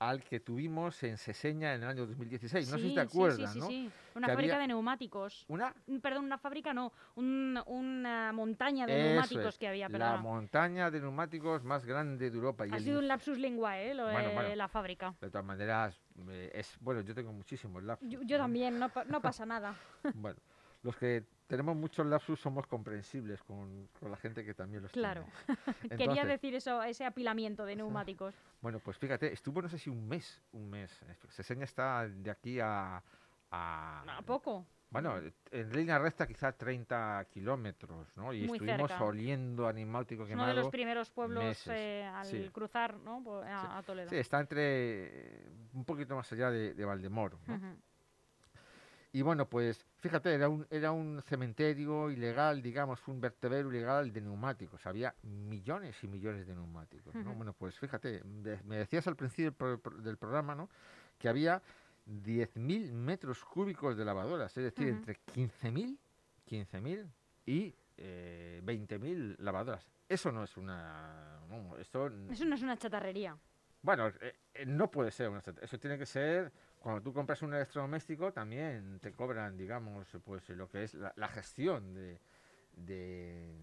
al 0.01 0.25
que 0.25 0.41
tuvimos 0.41 1.03
en 1.03 1.19
Seseña 1.19 1.75
en 1.75 1.83
el 1.83 1.89
año 1.91 2.07
2016. 2.07 2.71
No 2.71 2.79
sé 2.79 2.83
si 2.89 2.95
te 2.95 3.03
Sí, 3.03 3.07
sí, 3.09 3.15
acuerdas, 3.15 3.53
sí, 3.53 3.53
sí, 3.53 3.59
¿no? 3.61 3.67
sí. 3.69 3.91
Una 4.15 4.27
Que 4.27 4.33
fábrica 4.33 4.55
había- 4.55 4.63
de 4.63 4.69
neumáticos. 4.69 5.45
Una 5.49 5.75
Mm, 5.87 5.99
Perdón, 5.99 6.25
una 6.25 6.39
fábrica 6.39 6.73
no, 6.73 6.93
un- 7.17 7.63
una 7.67 8.33
montaña 8.33 8.87
de 8.87 8.95
Eso 8.99 9.11
neumáticos 9.11 9.47
es, 9.55 9.59
que 9.59 9.69
había, 9.69 9.89
la 9.89 9.93
perdona. 9.93 10.17
montaña 10.17 10.91
de 10.91 11.01
neumáticos 11.01 11.63
más 11.65 11.85
grande 11.85 12.31
de 12.31 12.35
Europa. 12.37 12.67
Y 12.67 12.71
Ha 12.73 12.77
el 12.79 12.83
sido 12.83 12.99
un 12.99 13.09
lapsus 13.09 13.39
linguae, 13.39 13.91
¿eh? 13.91 13.95
Lo 13.95 14.07
de 14.07 14.13
Bueno, 14.15 14.31
bueno. 14.33 14.55
la 14.57 14.69
fábrica. 14.69 15.15
De 15.21 15.29
todas 15.31 15.45
maneras, 15.45 16.01
eh, 16.31 16.51
es 16.55 16.79
bueno, 16.81 17.03
yo 17.03 17.15
tengo 17.15 17.33
muchísimos 17.33 17.83
lapsus. 17.83 18.09
Yo, 18.09 18.23
yo 18.23 18.39
también, 18.39 18.79
no, 18.79 18.91
no 19.07 19.21
pasa 19.21 19.45
nada. 19.45 19.75
Bueno, 20.15 20.39
los 20.83 20.97
que 20.97 21.25
tenemos 21.47 21.75
muchos 21.77 22.07
lapsus 22.07 22.39
somos 22.41 22.67
comprensibles 22.67 23.43
con, 23.43 23.89
con 23.99 24.11
la 24.11 24.17
gente 24.17 24.45
que 24.45 24.55
también 24.55 24.83
los 24.83 24.93
Claro. 24.93 25.25
tiene. 25.47 25.97
Quería 25.97 26.05
Entonces, 26.05 26.29
decir 26.29 26.55
eso, 26.55 26.83
ese 26.83 27.05
apilamiento 27.05 27.65
de 27.65 27.77
neumáticos. 27.77 28.35
Bueno, 28.61 28.79
pues 28.79 28.97
fíjate, 28.99 29.33
estuvo 29.33 29.61
no 29.61 29.69
sé 29.69 29.79
si 29.79 29.91
un 29.91 30.07
mes, 30.09 30.41
un 30.53 30.71
mes. 30.71 31.01
Seseña 31.31 31.65
está 31.65 32.07
de 32.09 32.31
aquí 32.31 32.61
a... 32.61 33.03
a- 33.51 34.05
¿A 34.19 34.23
poco? 34.23 34.65
Bueno, 34.93 35.15
en 35.53 35.73
línea 35.73 36.01
recta 36.01 36.27
quizá 36.27 36.51
30 36.51 37.25
kilómetros, 37.31 38.09
¿no? 38.17 38.33
Y 38.33 38.47
Muy 38.49 38.57
estuvimos 38.57 38.91
cerca. 38.91 39.05
oliendo 39.05 39.69
animáutico 39.69 40.25
Es 40.27 40.33
uno 40.33 40.43
de 40.43 40.49
los 40.49 40.55
quemado. 40.63 40.71
primeros 40.73 41.11
pueblos 41.11 41.65
eh, 41.69 42.05
al 42.13 42.27
sí. 42.27 42.49
cruzar 42.53 42.97
¿no? 42.99 43.23
Po- 43.23 43.41
a, 43.43 43.79
a 43.79 43.83
Toledo. 43.85 44.09
Sí, 44.11 44.17
está 44.17 44.41
entre... 44.41 44.59
eh, 44.65 45.49
un 45.75 45.85
poquito 45.85 46.17
más 46.17 46.33
allá 46.33 46.51
de, 46.51 46.75
de 46.75 46.85
Valdemoro, 46.85 47.39
¿no? 47.47 47.77
Y 49.13 49.23
bueno, 49.23 49.49
pues 49.49 49.85
fíjate, 49.97 50.33
era 50.33 50.49
un, 50.49 50.65
era 50.71 50.93
un 50.93 51.21
cementerio 51.23 52.11
ilegal, 52.11 52.63
digamos, 52.63 53.07
un 53.09 53.21
vertedero 53.21 53.69
ilegal 53.71 54.13
de 54.13 54.21
neumáticos. 54.21 54.87
Había 54.87 55.15
millones 55.23 55.97
y 56.05 56.09
millones 56.09 56.47
de 56.47 56.55
neumáticos. 56.55 57.15
¿no? 57.17 57.35
Bueno, 57.35 57.53
pues 57.53 57.77
fíjate, 57.79 58.23
me 58.65 58.77
decías 58.77 59.07
al 59.09 59.17
principio 59.17 59.47
del 59.47 59.55
pro- 59.55 59.79
pro- 59.81 59.99
del 59.99 60.17
programa, 60.17 60.55
¿no? 60.55 60.71
Que 61.19 61.29
había 61.29 61.61
10.000 62.07 62.93
metros 62.93 63.45
cúbicos 63.45 63.97
de 63.97 64.05
lavadoras, 64.05 64.57
es 64.57 64.63
decir, 64.65 64.87
Ujú. 64.87 64.97
entre 64.97 65.19
15.000 65.35 65.99
15.000 66.49 67.07
y 67.47 67.75
eh, 67.97 68.61
20.000 68.65 69.37
lavadoras. 69.39 69.85
Eso 70.09 70.31
no 70.33 70.43
es 70.45 70.57
una... 70.57 71.41
no, 71.49 71.77
esto 71.79 72.07
Eso 72.31 72.45
no 72.45 72.55
es 72.55 72.63
una 72.63 72.77
chatarrería. 72.77 73.37
Bueno, 73.83 74.09
eh, 74.09 74.35
eh, 74.55 74.67
no 74.67 74.91
puede 74.91 75.11
ser 75.11 75.29
una. 75.29 75.43
Eso 75.63 75.79
tiene 75.79 75.99
que 75.99 76.07
ser 76.07 76.53
cuando 76.79 77.03
tú 77.03 77.13
compras 77.13 77.43
un 77.43 77.55
electrodoméstico 77.55 78.33
también 78.33 78.99
te 79.01 79.13
cobran, 79.13 79.57
digamos, 79.57 80.07
pues 80.25 80.49
lo 80.51 80.69
que 80.69 80.85
es 80.85 80.95
la, 80.95 81.13
la 81.17 81.29
gestión 81.29 81.93
de, 81.95 82.21
de, 82.73 83.55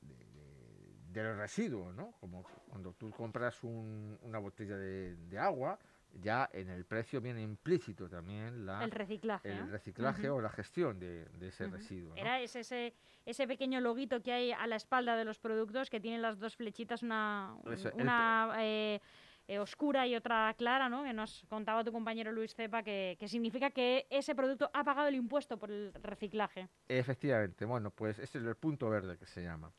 de- 0.00 0.14
de- 0.16 0.94
de 1.12 1.22
los 1.24 1.36
residuos, 1.36 1.94
¿no? 1.94 2.12
Como 2.20 2.42
cuando 2.68 2.92
tú 2.92 3.10
compras 3.10 3.62
un- 3.64 4.18
una 4.22 4.38
botella 4.38 4.76
de, 4.76 5.16
agua, 5.38 5.78
ya 6.20 6.48
en 6.52 6.68
el 6.70 6.84
precio 6.84 7.20
viene 7.20 7.42
implícito 7.42 8.08
también 8.08 8.64
la, 8.64 8.82
el 8.84 8.90
reciclaje. 8.90 9.50
el 9.50 9.70
reciclaje 9.70 10.30
o 10.30 10.40
la 10.40 10.48
gestión 10.50 10.98
de, 10.98 11.26
ese 11.48 11.66
residuo. 11.68 12.10
¿no? 12.14 12.16
Era 12.20 12.40
ese, 12.40 12.60
ese, 12.60 12.94
ese 13.26 13.46
pequeño 13.46 13.80
loguito 13.80 14.22
que 14.22 14.32
hay 14.32 14.52
a 14.52 14.66
la 14.66 14.76
espalda 14.76 15.16
de 15.16 15.24
los 15.24 15.38
productos 15.38 15.90
que 15.90 16.00
tienen 16.00 16.22
las 16.22 16.38
dos 16.38 16.56
flechitas, 16.56 17.02
una, 17.02 17.56
Eso, 17.70 17.88
el 17.88 17.94
una 18.02 18.54
eh, 18.58 19.00
eh, 19.48 19.58
oscura 19.58 20.06
y 20.06 20.14
otra 20.14 20.54
clara, 20.58 20.90
¿no? 20.90 21.04
Que 21.04 21.14
nos 21.14 21.42
contaba 21.48 21.82
tu 21.82 21.90
compañero 21.90 22.30
Luis 22.30 22.54
Cepa, 22.54 22.82
que, 22.82 23.16
que 23.18 23.28
significa 23.28 23.70
que 23.70 24.06
ese 24.10 24.34
producto 24.34 24.70
ha 24.74 24.84
pagado 24.84 25.08
el 25.08 25.14
impuesto 25.14 25.58
por 25.58 25.70
el 25.70 25.92
reciclaje. 25.94 26.68
Efectivamente, 26.86 27.64
bueno, 27.64 27.90
pues 27.90 28.18
ese 28.18 28.38
es 28.38 28.44
el 28.44 28.54
punto 28.56 28.90
verde 28.90 29.16
que 29.16 29.24
se 29.24 29.42
llama. 29.42 29.72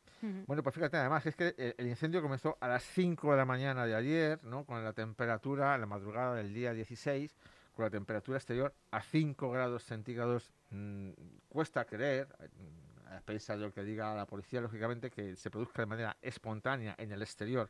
Bueno, 0.47 0.63
pues 0.63 0.73
fíjate, 0.73 0.97
además 0.97 1.25
es 1.27 1.36
que 1.36 1.53
el, 1.58 1.75
el 1.77 1.88
incendio 1.88 2.21
comenzó 2.21 2.58
a 2.60 2.67
las 2.67 2.84
5 2.84 3.32
de 3.32 3.38
la 3.38 3.45
mañana 3.45 3.86
de 3.86 3.95
ayer, 3.95 4.43
¿no? 4.43 4.65
Con 4.65 4.84
la 4.84 4.91
temperatura, 4.91 5.77
la 5.77 5.86
madrugada 5.86 6.36
del 6.36 6.51
día 6.53 6.73
16, 6.73 7.38
con 7.73 7.86
la 7.86 7.91
temperatura 7.91 8.38
exterior 8.38 8.73
a 8.91 9.01
5 9.01 9.51
grados 9.51 9.84
centígrados. 9.84 10.51
mm, 10.71 11.12
cuesta 11.47 11.86
creer, 11.86 12.27
mm, 12.27 13.13
a 13.13 13.21
pesar 13.21 13.58
de 13.58 13.65
lo 13.65 13.71
que 13.71 13.84
diga 13.84 14.13
la 14.15 14.25
policía, 14.25 14.62
lógicamente, 14.62 15.10
que 15.10 15.36
se 15.36 15.49
produzca 15.49 15.84
de 15.84 15.86
manera 15.86 16.17
espontánea 16.21 16.95
en 16.97 17.12
el 17.12 17.21
exterior 17.21 17.69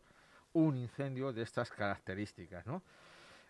un 0.54 0.78
incendio 0.78 1.32
de 1.34 1.42
estas 1.44 1.70
características, 1.72 2.66
¿no? 2.66 2.82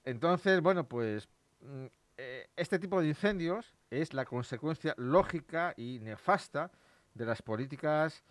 Entonces, 0.05 0.61
bueno, 0.61 0.83
pues 0.85 1.27
mm, 1.61 1.85
eh, 2.17 2.47
este 2.55 2.79
tipo 2.79 3.01
de 3.01 3.07
incendios 3.07 3.73
es 3.89 4.13
la 4.13 4.25
consecuencia 4.25 4.93
lógica 4.97 5.73
y 5.77 5.99
nefasta 5.99 6.71
de 7.13 7.25
las 7.25 7.41
políticas 7.41 8.23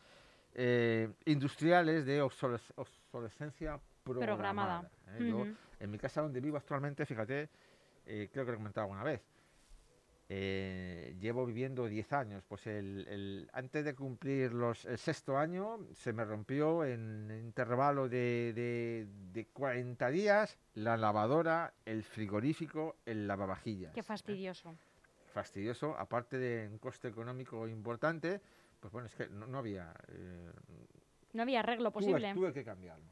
eh, 0.55 1.11
industriales 1.27 2.05
de 2.07 2.23
obsoles- 2.23 2.73
obsolescencia 2.77 3.79
programada. 4.05 4.37
Programada. 4.37 4.91
¿eh? 5.09 5.29
Yo, 5.29 5.47
en 5.81 5.91
mi 5.91 5.99
casa 5.99 6.23
donde 6.23 6.41
vivo 6.41 6.57
actualmente, 6.57 7.05
fíjate, 7.07 7.49
eh, 8.07 8.29
creo 8.33 8.45
que 8.45 8.51
lo 8.51 8.55
he 8.55 8.59
comentado 8.59 8.85
alguna 8.85 9.05
vez, 9.05 9.21
eh, 10.31 11.17
llevo 11.21 11.47
viviendo 11.47 11.87
10 11.87 12.13
años. 12.13 12.45
Pues 12.47 12.67
el, 12.67 13.07
el- 13.09 13.51
antes 13.53 13.85
de 13.85 13.95
cumplir 13.95 14.53
los, 14.53 14.85
el 14.85 14.99
sexto 14.99 15.39
año 15.39 15.79
se 15.95 16.13
me 16.13 16.25
rompió 16.25 16.85
en 16.85 17.31
intervalo 17.43 18.09
de, 18.09 18.53
de, 18.55 19.07
de 19.33 19.47
40 19.47 20.09
días 20.11 20.59
la 20.75 20.97
lavadora, 20.97 21.73
el 21.87 22.03
frigorífico, 22.03 22.97
el 23.07 23.27
lavavajillas. 23.27 23.93
Qué 23.95 24.01
¿eh? 24.01 24.03
fastidioso. 24.03 24.75
Fastidioso, 25.33 25.97
aparte 25.99 26.39
de 26.39 26.69
un 26.69 26.79
coste 26.79 27.09
económico 27.09 27.69
importante, 27.69 28.41
pues 28.81 28.93
bueno, 28.93 29.07
es 29.07 29.15
que 29.15 29.29
no, 29.29 29.47
no 29.47 29.59
había... 29.59 29.95
eh, 30.09 30.51
No 31.33 31.43
había 31.43 31.61
arreglo 31.61 31.91
tuve, 31.91 32.05
posible. 32.05 32.35
tuve 32.35 32.53
que 32.53 32.65
cambiarlo. 32.65 33.05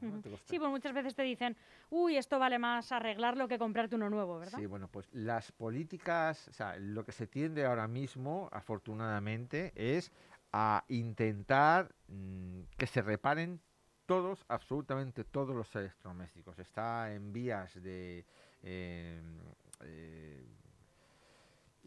Sí, 0.45 0.57
pues 0.57 0.71
muchas 0.71 0.93
veces 0.93 1.13
te 1.15 1.21
dicen, 1.21 1.55
uy, 1.89 2.17
esto 2.17 2.39
vale 2.39 2.57
más 2.57 2.91
arreglarlo 2.91 3.47
que 3.47 3.59
comprarte 3.59 3.95
uno 3.95 4.09
nuevo, 4.09 4.39
¿verdad? 4.39 4.57
Sí, 4.57 4.65
bueno, 4.65 4.87
pues 4.87 5.07
las 5.13 5.51
políticas, 5.51 6.47
o 6.47 6.53
sea, 6.53 6.77
lo 6.77 7.05
que 7.05 7.11
se 7.11 7.27
tiende 7.27 7.65
ahora 7.65 7.87
mismo, 7.87 8.49
afortunadamente, 8.51 9.71
es 9.75 10.11
a 10.51 10.83
intentar 10.87 11.93
mm, 12.07 12.61
que 12.77 12.87
se 12.87 13.01
reparen 13.01 13.61
todos, 14.07 14.45
absolutamente 14.47 15.23
todos 15.23 15.55
los 15.55 15.75
electrodomésticos. 15.75 16.57
Está 16.57 17.13
en 17.13 17.33
vías 17.33 17.75
de, 17.83 18.25
eh, 18.63 19.21
eh, 19.81 20.45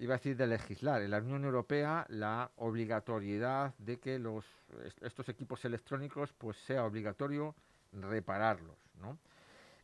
iba 0.01 0.15
a 0.15 0.19
decir 0.19 0.37
de 0.37 0.47
legislar, 0.47 1.03
en 1.03 1.11
la 1.11 1.19
Unión 1.19 1.45
Europea 1.45 2.07
la 2.09 2.51
obligatoriedad 2.57 3.75
de 3.79 3.99
que 3.99 4.19
los 4.19 4.45
est- 4.85 5.03
estos 5.03 5.29
equipos 5.29 5.65
electrónicos 5.65 6.33
pues 6.33 6.57
sea 6.57 6.85
obligatorio 6.85 7.55
repararlos, 7.93 8.77
¿no? 9.01 9.19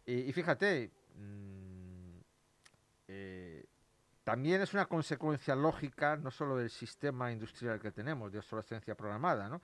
Y, 0.07 0.33
fíjate, 0.33 0.91
mm, 1.17 2.19
eh, 3.09 3.65
también 4.25 4.61
es 4.63 4.73
una 4.73 4.87
consecuencia 4.87 5.55
lógica 5.55 6.17
no 6.17 6.31
solo 6.31 6.57
del 6.57 6.71
sistema 6.71 7.31
industrial 7.31 7.81
que 7.81 7.91
tenemos 7.93 8.33
de 8.33 8.39
obsolescencia 8.39 8.95
programada, 8.95 9.49
¿no? 9.49 9.61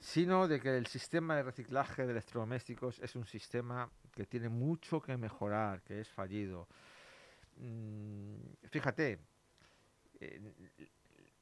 sino 0.00 0.46
de 0.46 0.60
que 0.60 0.76
el 0.76 0.86
sistema 0.86 1.36
de 1.36 1.44
reciclaje 1.44 2.04
de 2.04 2.12
electrodomésticos 2.12 2.98
es 2.98 3.16
un 3.16 3.24
sistema 3.24 3.88
que 4.12 4.26
tiene 4.26 4.50
mucho 4.50 5.00
que 5.00 5.16
mejorar, 5.16 5.80
que 5.82 6.00
es 6.00 6.08
fallido. 6.10 6.68
Mm, 7.56 8.34
fíjate, 8.70 9.18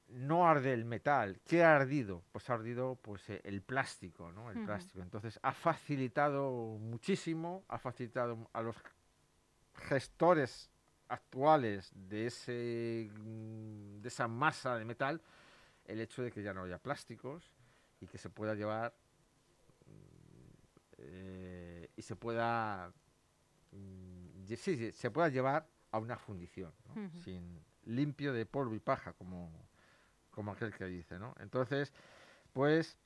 no 0.08 0.46
arde 0.46 0.72
el 0.72 0.84
metal. 0.84 1.40
¿Qué 1.46 1.64
ha 1.64 1.76
ardido? 1.76 2.22
Pues 2.32 2.48
ha 2.50 2.54
ardido 2.54 2.98
pues, 3.00 3.28
eh, 3.30 3.40
el 3.44 3.62
plástico, 3.62 4.30
¿no? 4.32 4.50
El 4.50 4.64
plástico. 4.64 5.02
Entonces 5.02 5.38
ha 5.42 5.52
facilitado 5.52 6.78
muchísimo, 6.78 7.64
ha 7.68 7.78
facilitado 7.78 8.50
a 8.52 8.62
los 8.62 8.76
gestores 9.74 10.70
actuales 11.08 11.90
de, 11.94 12.26
ese, 12.26 13.10
mm, 13.12 14.00
de 14.00 14.08
esa 14.08 14.28
masa 14.28 14.76
de 14.76 14.84
metal 14.84 15.20
el 15.84 16.00
hecho 16.00 16.22
de 16.22 16.30
que 16.30 16.42
ya 16.42 16.54
no 16.54 16.62
haya 16.62 16.78
plásticos 16.78 17.44
y 18.00 18.06
que 18.06 18.18
se 18.18 18.30
pueda 18.30 18.54
llevar 18.54 18.94
mm, 19.86 20.52
eh, 20.98 21.90
y 21.96 22.02
se 22.02 22.16
pueda 22.16 22.92
mm, 23.72 24.46
sí, 24.56 24.76
sí, 24.76 24.92
se 24.92 25.10
pueda 25.10 25.28
llevar 25.28 25.66
a 25.90 25.98
una 25.98 26.16
fundición 26.16 26.72
sin 27.24 27.60
limpio 27.86 28.32
de 28.32 28.46
polvo 28.46 28.74
y 28.74 28.80
paja 28.80 29.12
como 29.12 29.50
como 30.30 30.52
aquel 30.52 30.72
que 30.74 30.86
dice 30.86 31.18
no 31.18 31.34
entonces 31.40 31.92
pues 32.52 32.96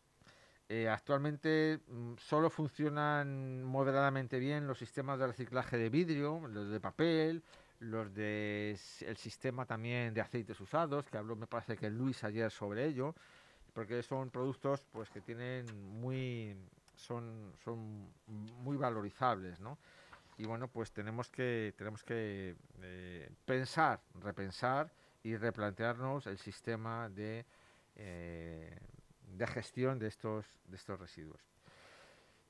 eh, 0.68 0.88
actualmente 0.88 1.78
mm, 1.86 2.14
solo 2.18 2.50
funcionan 2.50 3.62
moderadamente 3.62 4.38
bien 4.40 4.66
los 4.66 4.78
sistemas 4.78 5.18
de 5.18 5.28
reciclaje 5.28 5.76
de 5.76 5.90
vidrio, 5.90 6.42
los 6.48 6.70
de 6.70 6.80
papel, 6.80 7.42
los 7.78 8.12
de 8.14 8.76
el 9.00 9.16
sistema 9.16 9.64
también 9.64 10.12
de 10.12 10.20
aceites 10.20 10.60
usados, 10.60 11.06
que 11.08 11.18
habló 11.18 11.36
me 11.36 11.46
parece 11.46 11.76
que 11.76 11.88
Luis 11.88 12.24
ayer 12.24 12.50
sobre 12.50 12.84
ello, 12.86 13.14
porque 13.74 14.02
son 14.02 14.30
productos 14.30 14.84
pues 14.92 15.08
que 15.10 15.20
tienen 15.20 15.66
muy 16.00 16.56
son 16.96 17.52
son 17.62 18.08
muy 18.26 18.76
valorizables, 18.76 19.60
¿no? 19.60 19.78
Y 20.38 20.44
bueno, 20.44 20.68
pues 20.68 20.92
tenemos 20.92 21.30
que 21.30 21.74
tenemos 21.78 22.04
que 22.04 22.56
eh, 22.82 23.30
pensar, 23.44 24.00
repensar 24.20 24.92
y 25.22 25.36
replantearnos 25.36 26.26
el 26.26 26.38
sistema 26.38 27.08
de 27.08 27.46
eh, 27.96 28.78
de 29.26 29.46
gestión 29.46 29.98
de 29.98 30.08
estos, 30.08 30.46
de 30.66 30.76
estos 30.76 30.98
residuos. 31.00 31.40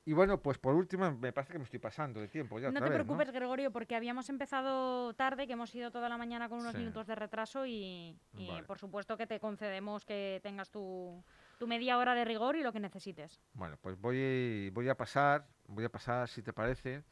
Y 0.05 0.13
bueno, 0.13 0.41
pues 0.41 0.57
por 0.57 0.73
último, 0.73 1.11
me 1.11 1.33
parece 1.33 1.51
que 1.51 1.59
me 1.59 1.65
estoy 1.65 1.79
pasando 1.79 2.21
de 2.21 2.29
tiempo 2.29 2.57
ya 2.59 2.67
No 2.67 2.79
otra 2.79 2.85
te 2.85 2.91
vez, 2.91 3.03
preocupes, 3.03 3.29
Gregorio, 3.29 3.71
porque 3.71 3.93
habíamos 3.93 4.29
empezado 4.29 5.13
tarde, 5.15 5.47
que 5.47 5.53
hemos 5.53 5.75
ido 5.75 5.91
toda 5.91 6.07
la 6.07 6.17
mañana 6.17 6.47
con 6.47 6.59
unos 6.59 6.71
Sí. 6.71 6.77
minutos 6.77 7.07
de 7.07 7.15
retraso 7.15 7.65
y, 7.65 8.17
y, 8.37 8.47
Vale. 8.47 8.63
por 8.63 8.79
supuesto 8.79 9.17
que 9.17 9.27
te 9.27 9.41
concedemos 9.41 10.05
que 10.05 10.39
tengas 10.43 10.69
tu, 10.71 11.21
tu 11.59 11.67
media 11.67 11.97
hora 11.97 12.15
de 12.15 12.23
rigor 12.23 12.55
y 12.55 12.63
lo 12.63 12.71
que 12.71 12.79
necesites. 12.79 13.41
Bueno, 13.53 13.77
pues 13.81 13.99
voy, 13.99 14.69
voy 14.69 14.87
a 14.87 14.95
pasar, 14.95 15.45
voy 15.67 15.83
a 15.83 15.89
pasar, 15.89 16.29
si 16.29 16.41
te 16.41 16.53
parece, 16.53 17.03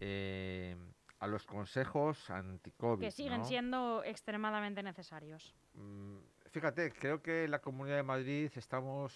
eh, 0.00 0.76
a 1.18 1.26
los 1.26 1.46
consejos 1.46 2.28
anti-COVID. 2.30 3.04
Que 3.04 3.10
siguen 3.10 3.38
¿no? 3.40 3.44
siendo 3.44 4.04
extremadamente 4.04 4.82
necesarios. 4.82 5.54
Mm, 5.74 6.18
Fíjate, 6.50 6.90
creo 6.92 7.22
que 7.22 7.44
en 7.44 7.50
la 7.50 7.58
Comunidad 7.58 7.96
de 7.96 8.02
Madrid 8.02 8.50
estamos 8.54 9.12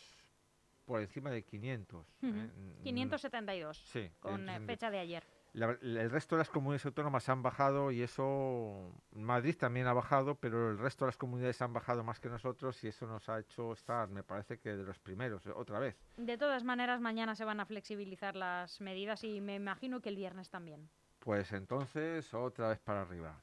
por 0.84 1.00
encima 1.00 1.30
de 1.30 1.42
500. 1.42 2.06
¿eh? 2.22 2.26
Ujú. 2.26 2.36
Mm, 2.36 2.82
572, 2.82 3.78
Sí. 3.86 4.10
con 4.20 4.32
eh, 4.48 4.58
572. 4.58 4.66
fecha 4.66 4.90
de 4.90 4.98
ayer. 4.98 5.24
La- 5.52 5.76
el 5.82 6.10
resto 6.10 6.36
de 6.36 6.40
las 6.40 6.48
comunidades 6.48 6.86
autónomas 6.86 7.28
han 7.28 7.42
bajado 7.42 7.90
y 7.90 8.02
eso, 8.02 8.92
Madrid 9.12 9.56
también 9.58 9.88
ha 9.88 9.92
bajado, 9.92 10.36
pero 10.36 10.70
el 10.70 10.78
resto 10.78 11.04
de 11.04 11.08
las 11.08 11.16
comunidades 11.16 11.60
han 11.60 11.72
bajado 11.72 12.04
más 12.04 12.20
que 12.20 12.28
nosotros 12.28 12.82
y 12.84 12.88
eso 12.88 13.06
nos 13.08 13.28
ha 13.28 13.40
hecho 13.40 13.72
estar, 13.72 14.08
me 14.10 14.22
parece 14.22 14.58
que 14.60 14.76
de 14.76 14.84
los 14.84 15.00
primeros, 15.00 15.44
eh, 15.46 15.50
otra 15.54 15.80
vez. 15.80 15.96
De 16.16 16.38
todas 16.38 16.62
maneras, 16.62 17.00
mañana 17.00 17.34
se 17.34 17.44
van 17.44 17.58
a 17.58 17.66
flexibilizar 17.66 18.36
las 18.36 18.80
medidas 18.80 19.24
y 19.24 19.40
me 19.40 19.56
imagino 19.56 20.00
que 20.00 20.10
el 20.10 20.16
viernes 20.16 20.50
también. 20.50 20.88
Pues 21.18 21.52
entonces, 21.52 22.32
otra 22.32 22.68
vez 22.68 22.78
para 22.78 23.02
arriba. 23.02 23.42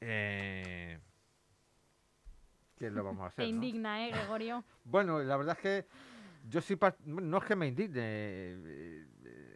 Eh, 0.00 0.98
¿Qué 2.76 2.90
lo 2.90 3.04
vamos 3.04 3.22
a 3.24 3.26
hacer? 3.28 3.44
Te 3.44 3.50
no? 3.50 3.56
indigna, 3.56 4.06
¿eh, 4.06 4.12
Gregorio? 4.12 4.64
Bueno, 4.84 5.18
la 5.18 5.36
verdad 5.36 5.56
es 5.56 5.62
que 5.62 5.88
yo 6.48 6.78
par- 6.78 6.96
no 7.04 7.38
es 7.38 7.44
que 7.44 7.56
me 7.56 7.66
indigne, 7.66 8.00
eh, 8.00 9.06
eh, 9.24 9.55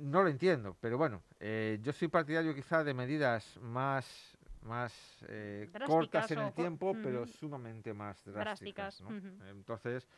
no 0.00 0.22
lo 0.22 0.28
entiendo, 0.28 0.76
pero 0.80 0.98
bueno, 0.98 1.22
eh, 1.40 1.78
yo 1.82 1.92
soy 1.92 2.08
partidario 2.08 2.54
quizá 2.54 2.84
de 2.84 2.94
medidas 2.94 3.58
más 3.60 4.36
más 4.62 4.94
eh, 5.28 5.68
cortas 5.86 6.30
en 6.30 6.38
el 6.38 6.52
tiempo, 6.52 6.96
pero 7.02 7.26
sumamente 7.26 7.92
más 7.92 8.24
drásticas. 8.24 8.98
Drásticas, 8.98 9.00
¿no? 9.00 9.08
ujú. 9.08 9.44
Entonces, 9.50 10.08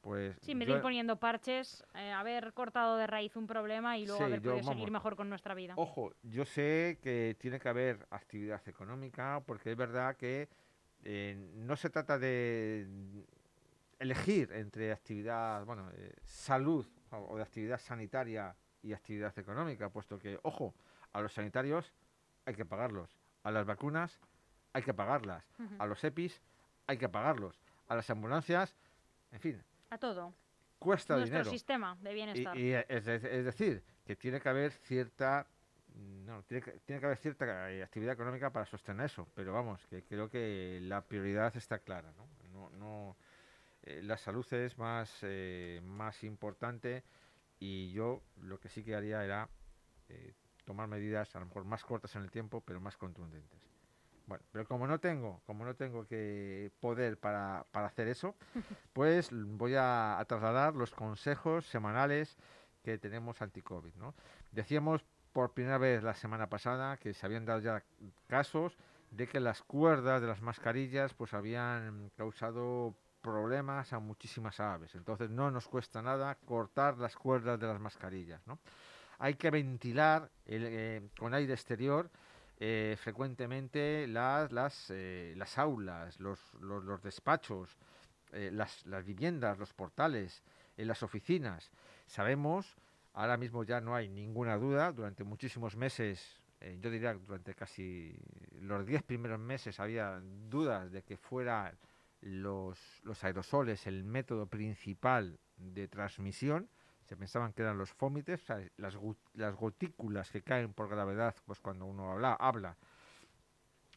pues 0.00 0.36
Sí, 0.42 0.52
yo- 0.52 0.66
de 0.66 0.72
ir 0.72 0.80
poniendo 0.80 1.16
parches, 1.16 1.84
eh, 1.94 2.10
haber 2.10 2.52
cortado 2.52 2.96
de 2.96 3.06
raíz 3.06 3.36
un 3.36 3.46
problema 3.46 3.96
y 3.96 4.04
luego 4.06 4.18
Sí, 4.20 4.24
haber 4.24 4.40
yo, 4.40 4.50
podido 4.52 4.68
seguir 4.74 4.90
mejor 4.90 5.16
con 5.16 5.28
nuestra 5.28 5.54
vida. 5.54 5.74
Ojo, 5.76 6.12
yo 6.22 6.44
sé 6.44 6.98
que 7.00 7.36
tiene 7.38 7.60
que 7.60 7.68
haber 7.68 8.06
actividad 8.10 8.60
económica, 8.68 9.42
porque 9.46 9.70
es 9.70 9.76
verdad 9.76 10.16
que 10.16 10.48
eh, 11.04 11.36
no 11.54 11.76
se 11.76 11.90
trata 11.90 12.18
de 12.18 12.86
elegir 13.98 14.50
entre 14.52 14.92
actividad, 14.92 15.64
bueno, 15.64 15.88
eh, 15.94 16.12
salud 16.24 16.86
o 17.10 17.36
de 17.36 17.42
actividad 17.42 17.78
sanitaria 17.78 18.54
y 18.84 18.92
actividad 18.92 19.36
económica, 19.38 19.88
puesto 19.88 20.18
que, 20.18 20.38
ojo, 20.42 20.74
a 21.12 21.20
los 21.20 21.32
sanitarios 21.32 21.92
hay 22.44 22.54
que 22.54 22.64
pagarlos, 22.64 23.10
a 23.42 23.50
las 23.50 23.64
vacunas 23.66 24.20
hay 24.72 24.82
que 24.82 24.92
pagarlas, 24.94 25.44
a 25.78 25.86
los 25.86 26.02
EPIs 26.04 26.40
hay 26.86 26.98
que 26.98 27.08
pagarlos, 27.08 27.60
a 27.88 27.94
las 27.96 28.08
ambulancias, 28.10 28.74
en 29.32 29.40
fin, 29.40 29.62
A 29.90 29.98
todo. 29.98 30.34
cuesta 30.78 31.14
Nuestro 31.16 31.38
dinero. 31.38 31.50
sistema 31.50 31.96
de 32.00 32.12
bienestar. 32.14 32.56
y 32.58 32.74
es, 32.74 33.04
de- 33.04 33.38
es 33.38 33.44
decir, 33.44 33.82
que 34.06 34.16
tiene 34.16 34.40
que 34.40 34.48
haber 34.48 34.72
cierta 34.72 35.46
no, 36.26 36.42
tiene 36.42 36.60
que, 36.60 36.72
tiene 36.80 36.98
que 36.98 37.06
haber 37.06 37.18
cierta 37.18 37.70
eh, 37.70 37.82
actividad 37.84 38.14
económica 38.14 38.50
para 38.50 38.66
sostener 38.66 39.06
eso, 39.06 39.28
pero 39.34 39.52
vamos, 39.52 39.86
que 39.86 40.02
creo 40.02 40.28
que 40.28 40.80
la 40.82 41.00
prioridad 41.02 41.56
está 41.56 41.78
clara, 41.78 42.10
¿no? 42.16 42.26
no, 42.52 42.70
no 42.70 43.16
eh, 43.84 44.02
la 44.02 44.16
salud 44.16 44.44
es 44.54 44.76
más, 44.76 45.18
eh, 45.22 45.80
más 45.84 46.24
importante 46.24 47.04
y 47.58 47.92
yo 47.92 48.22
lo 48.40 48.58
que 48.58 48.68
sí 48.68 48.84
que 48.84 48.94
haría 48.94 49.24
era 49.24 49.48
eh, 50.08 50.34
tomar 50.64 50.88
medidas 50.88 51.34
a 51.36 51.40
lo 51.40 51.46
mejor 51.46 51.64
más 51.64 51.84
cortas 51.84 52.14
en 52.16 52.22
el 52.22 52.30
tiempo, 52.30 52.60
pero 52.60 52.80
más 52.80 52.96
contundentes. 52.96 53.60
Bueno, 54.26 54.44
pero 54.52 54.66
como 54.66 54.86
no 54.86 54.98
tengo, 55.00 55.42
como 55.44 55.64
no 55.64 55.74
tengo 55.74 56.06
que 56.06 56.72
poder 56.80 57.18
para, 57.18 57.66
para 57.70 57.86
hacer 57.86 58.08
eso, 58.08 58.34
pues 58.92 59.30
voy 59.32 59.74
a, 59.74 60.18
a 60.18 60.24
trasladar 60.24 60.74
los 60.74 60.92
consejos 60.92 61.66
semanales 61.66 62.36
que 62.82 62.98
tenemos 62.98 63.40
anti-COVID, 63.42 63.94
¿no? 63.96 64.14
Decíamos 64.50 65.04
por 65.32 65.52
primera 65.52 65.78
vez 65.78 66.02
la 66.02 66.14
semana 66.14 66.48
pasada 66.48 66.96
que 66.96 67.12
se 67.12 67.26
habían 67.26 67.44
dado 67.44 67.60
ya 67.60 67.82
casos 68.28 68.78
de 69.10 69.26
que 69.26 69.40
las 69.40 69.62
cuerdas 69.62 70.20
de 70.20 70.28
las 70.28 70.42
mascarillas 70.42 71.14
pues 71.14 71.34
habían 71.34 72.10
causado 72.16 72.94
problemas 73.24 73.90
a 73.94 73.98
muchísimas 74.00 74.60
aves. 74.60 74.94
Entonces 74.94 75.30
no 75.30 75.50
nos 75.50 75.66
cuesta 75.66 76.02
nada 76.02 76.34
cortar 76.44 76.98
las 76.98 77.16
cuerdas 77.16 77.58
de 77.58 77.66
las 77.66 77.80
mascarillas, 77.80 78.46
¿no? 78.46 78.58
Hay 79.18 79.34
que 79.34 79.50
ventilar 79.50 80.30
eh, 80.44 81.08
con 81.18 81.32
aire 81.32 81.54
exterior 81.54 82.10
eh, 82.60 82.96
frecuentemente 83.00 84.06
las, 84.06 84.52
las, 84.52 84.90
eh, 84.90 85.32
las 85.38 85.56
aulas, 85.56 86.20
los, 86.20 86.38
los, 86.60 87.02
despachos, 87.02 87.78
las, 88.32 88.84
las 88.84 89.04
viviendas, 89.04 89.58
los 89.58 89.72
portales, 89.72 90.42
las 90.76 91.02
oficinas. 91.02 91.70
Sabemos, 92.06 92.76
ahora 93.14 93.38
mismo 93.38 93.64
ya 93.64 93.80
no 93.80 93.94
hay 93.94 94.08
ninguna 94.08 94.58
duda, 94.58 94.92
durante 94.92 95.24
muchísimos 95.24 95.76
meses, 95.76 96.40
yo 96.80 96.90
diría 96.90 97.14
durante 97.14 97.54
casi 97.54 98.18
los 98.60 98.84
10 98.84 99.04
primeros 99.04 99.38
meses 99.38 99.78
había 99.78 100.20
dudas 100.48 100.90
de 100.90 101.02
que 101.02 101.16
fueran 101.16 101.78
los, 102.24 102.78
los 103.04 103.22
aerosoles 103.22 103.86
el 103.86 104.02
método 104.02 104.46
principal 104.46 105.38
de 105.56 105.88
transmisión. 105.88 106.68
Se 107.04 107.16
pensaban 107.16 107.52
que 107.52 107.62
eran 107.62 107.76
los 107.76 107.92
fómites, 107.92 108.42
o 108.42 108.46
sea, 108.46 108.70
las, 108.78 108.96
gotículas 109.56 110.30
que 110.30 110.42
caen 110.42 110.72
por 110.72 110.88
gravedad 110.88 111.34
pues 111.44 111.60
cuando 111.60 111.84
uno 111.84 112.12
habla, 112.12 112.32
habla 112.32 112.76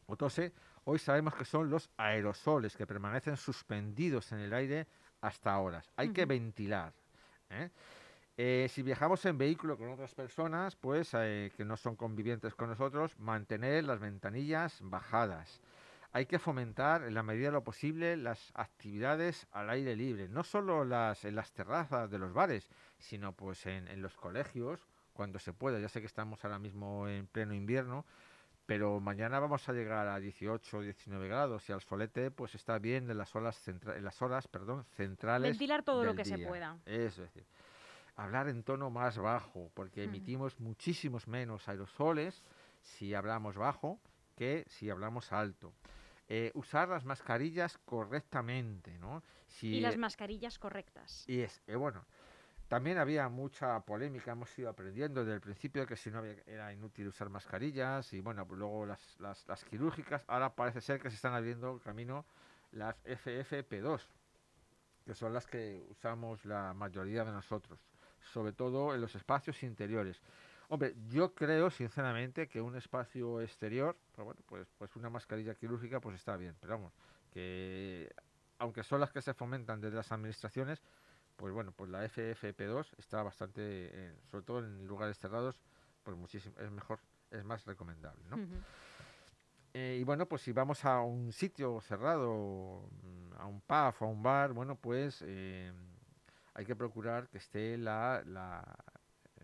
o 0.06 0.16
tose. 0.16 0.52
Hoy 0.84 0.98
sabemos 0.98 1.34
que 1.34 1.44
son 1.44 1.70
los 1.70 1.90
aerosoles 1.96 2.76
que 2.76 2.86
permanecen 2.86 3.36
suspendidos 3.36 4.30
en 4.32 4.40
el 4.40 4.52
aire 4.52 4.86
hasta 5.22 5.58
horas. 5.58 5.90
Hay 5.96 6.10
que 6.10 6.26
ventilar. 6.26 6.92
¿eh? 7.50 7.70
Eh, 8.36 8.68
si 8.70 8.82
viajamos 8.82 9.24
en 9.24 9.38
vehículo 9.38 9.78
con 9.78 9.90
otras 9.90 10.14
personas, 10.14 10.76
pues 10.76 11.10
eh, 11.14 11.50
que 11.56 11.64
no 11.64 11.76
son 11.76 11.96
convivientes 11.96 12.54
con 12.54 12.68
nosotros, 12.68 13.18
mantener 13.18 13.84
las 13.84 14.00
ventanillas 14.00 14.78
bajadas. 14.82 15.60
Hay 16.12 16.26
que 16.26 16.38
fomentar 16.38 17.02
en 17.04 17.14
la 17.14 17.22
medida 17.22 17.48
de 17.48 17.52
lo 17.52 17.64
posible 17.64 18.16
las 18.16 18.50
actividades 18.54 19.46
al 19.52 19.68
aire 19.70 19.94
libre, 19.94 20.28
no 20.28 20.42
solo 20.42 20.84
las, 20.84 21.24
en 21.24 21.34
las 21.34 21.52
terrazas 21.52 22.10
de 22.10 22.18
los 22.18 22.32
bares, 22.32 22.68
sino 22.98 23.32
pues 23.32 23.66
en, 23.66 23.88
en 23.88 24.00
los 24.00 24.16
colegios, 24.16 24.80
cuando 25.12 25.38
se 25.38 25.52
pueda. 25.52 25.78
Ya 25.80 25.88
sé 25.88 26.00
que 26.00 26.06
estamos 26.06 26.44
ahora 26.44 26.58
mismo 26.58 27.06
en 27.08 27.26
pleno 27.26 27.52
invierno, 27.52 28.06
pero 28.64 29.00
mañana 29.00 29.38
vamos 29.38 29.68
a 29.68 29.72
llegar 29.72 30.08
a 30.08 30.18
18 30.18 30.78
o 30.78 30.80
19 30.80 31.28
grados 31.28 31.68
y 31.68 31.72
al 31.72 31.82
solete 31.82 32.30
pues 32.30 32.54
está 32.54 32.78
bien 32.78 33.10
en 33.10 33.18
las 33.18 33.34
horas, 33.36 33.56
centra- 33.66 33.96
en 33.96 34.04
las 34.04 34.20
horas 34.22 34.48
perdón, 34.48 34.84
centrales. 34.96 35.50
Ventilar 35.52 35.82
todo 35.82 36.04
lo 36.04 36.14
que 36.14 36.24
se 36.24 36.38
pueda. 36.38 36.78
Eso 36.86 37.22
es 37.24 37.34
decir, 37.34 37.44
hablar 38.16 38.48
en 38.48 38.62
tono 38.62 38.88
más 38.90 39.18
bajo, 39.18 39.70
porque 39.74 40.04
emitimos 40.04 40.58
muchísimos 40.58 41.28
menos 41.28 41.68
aerosoles 41.68 42.42
si 42.82 43.14
hablamos 43.14 43.56
bajo 43.56 43.98
que 44.38 44.64
si 44.68 44.88
hablamos 44.88 45.32
alto. 45.32 45.74
Eh, 46.28 46.52
usar 46.54 46.88
las 46.88 47.04
mascarillas 47.04 47.76
correctamente, 47.84 48.96
¿no? 48.98 49.22
Si, 49.48 49.74
Y 49.78 49.80
las 49.80 49.96
mascarillas 49.96 50.58
correctas. 50.58 51.24
y 51.26 51.40
es, 51.40 51.60
eh, 51.66 51.74
bueno, 51.74 52.04
también 52.68 52.98
había 52.98 53.28
mucha 53.30 53.80
polémica, 53.80 54.32
hemos 54.32 54.56
ido 54.58 54.68
aprendiendo 54.68 55.22
desde 55.24 55.34
el 55.36 55.40
principio 55.40 55.86
que 55.86 55.96
si 55.96 56.10
no 56.10 56.18
había- 56.18 56.36
era 56.46 56.72
inútil 56.72 57.08
usar 57.08 57.30
mascarillas 57.30 58.12
y 58.12 58.20
bueno, 58.20 58.46
pues 58.46 58.58
luego 58.58 58.86
las, 58.86 59.18
las, 59.18 59.48
las 59.48 59.64
quirúrgicas, 59.64 60.22
ahora 60.28 60.54
parece 60.54 60.80
ser 60.82 61.00
que 61.00 61.08
se 61.10 61.16
están 61.16 61.32
abriendo 61.32 61.78
camino 61.80 62.24
las 62.72 62.94
FFP2, 63.04 64.02
que 65.06 65.14
son 65.14 65.32
las 65.32 65.46
que 65.46 65.82
usamos 65.88 66.44
la 66.44 66.74
mayoría 66.74 67.24
de 67.24 67.32
nosotros, 67.32 67.80
sobre 68.20 68.52
todo 68.52 68.94
en 68.94 69.00
los 69.00 69.14
espacios 69.14 69.62
interiores. 69.62 70.20
Hombre, 70.70 70.94
yo 71.08 71.34
creo 71.34 71.70
sinceramente 71.70 72.46
que 72.46 72.60
un 72.60 72.76
espacio 72.76 73.40
exterior, 73.40 73.96
pues 74.12 74.24
bueno, 74.24 74.40
pues, 74.46 74.68
pues 74.76 74.94
una 74.96 75.08
mascarilla 75.08 75.54
quirúrgica 75.54 75.98
pues 75.98 76.16
está 76.16 76.36
bien, 76.36 76.54
pero 76.60 76.74
vamos, 76.74 76.92
que 77.30 78.12
aunque 78.58 78.82
son 78.82 79.00
las 79.00 79.10
que 79.10 79.22
se 79.22 79.32
fomentan 79.32 79.80
desde 79.80 79.96
las 79.96 80.12
administraciones, 80.12 80.82
pues 81.36 81.54
bueno, 81.54 81.72
pues 81.72 81.90
la 81.90 82.04
FFP2 82.04 82.94
está 82.98 83.22
bastante, 83.22 83.62
eh, 83.62 84.14
sobre 84.30 84.44
todo 84.44 84.58
en 84.58 84.86
lugares 84.86 85.18
cerrados, 85.18 85.58
pues 86.02 86.16
muchísimo, 86.16 86.54
es 86.58 86.70
mejor, 86.70 86.98
es 87.30 87.44
más 87.44 87.64
recomendable, 87.64 88.22
¿no? 88.28 88.36
Eh, 89.72 89.98
y 90.00 90.04
bueno, 90.04 90.26
pues 90.26 90.42
si 90.42 90.52
vamos 90.52 90.84
a 90.84 91.00
un 91.00 91.32
sitio 91.32 91.80
cerrado, 91.80 92.88
mm, 93.02 93.34
a 93.38 93.46
un 93.46 93.60
pub 93.60 93.94
a 94.00 94.04
un 94.04 94.22
bar, 94.22 94.52
bueno, 94.52 94.76
pues 94.76 95.22
eh, 95.24 95.72
hay 96.54 96.64
que 96.66 96.74
procurar 96.74 97.28
que 97.28 97.38
esté 97.38 97.78
la, 97.78 98.22
la, 98.26 98.76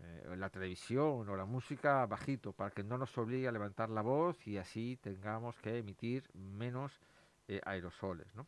eh, 0.05 0.35
la 0.37 0.49
televisión 0.49 1.27
o 1.27 1.35
la 1.35 1.45
música 1.45 2.05
bajito 2.05 2.53
para 2.53 2.71
que 2.71 2.83
no 2.83 2.97
nos 2.97 3.17
obligue 3.17 3.47
a 3.47 3.51
levantar 3.51 3.89
la 3.89 4.01
voz 4.01 4.45
y 4.47 4.57
así 4.57 4.97
tengamos 5.01 5.55
que 5.59 5.77
emitir 5.79 6.29
menos 6.33 6.99
eh, 7.47 7.59
aerosoles, 7.65 8.27
¿no? 8.35 8.45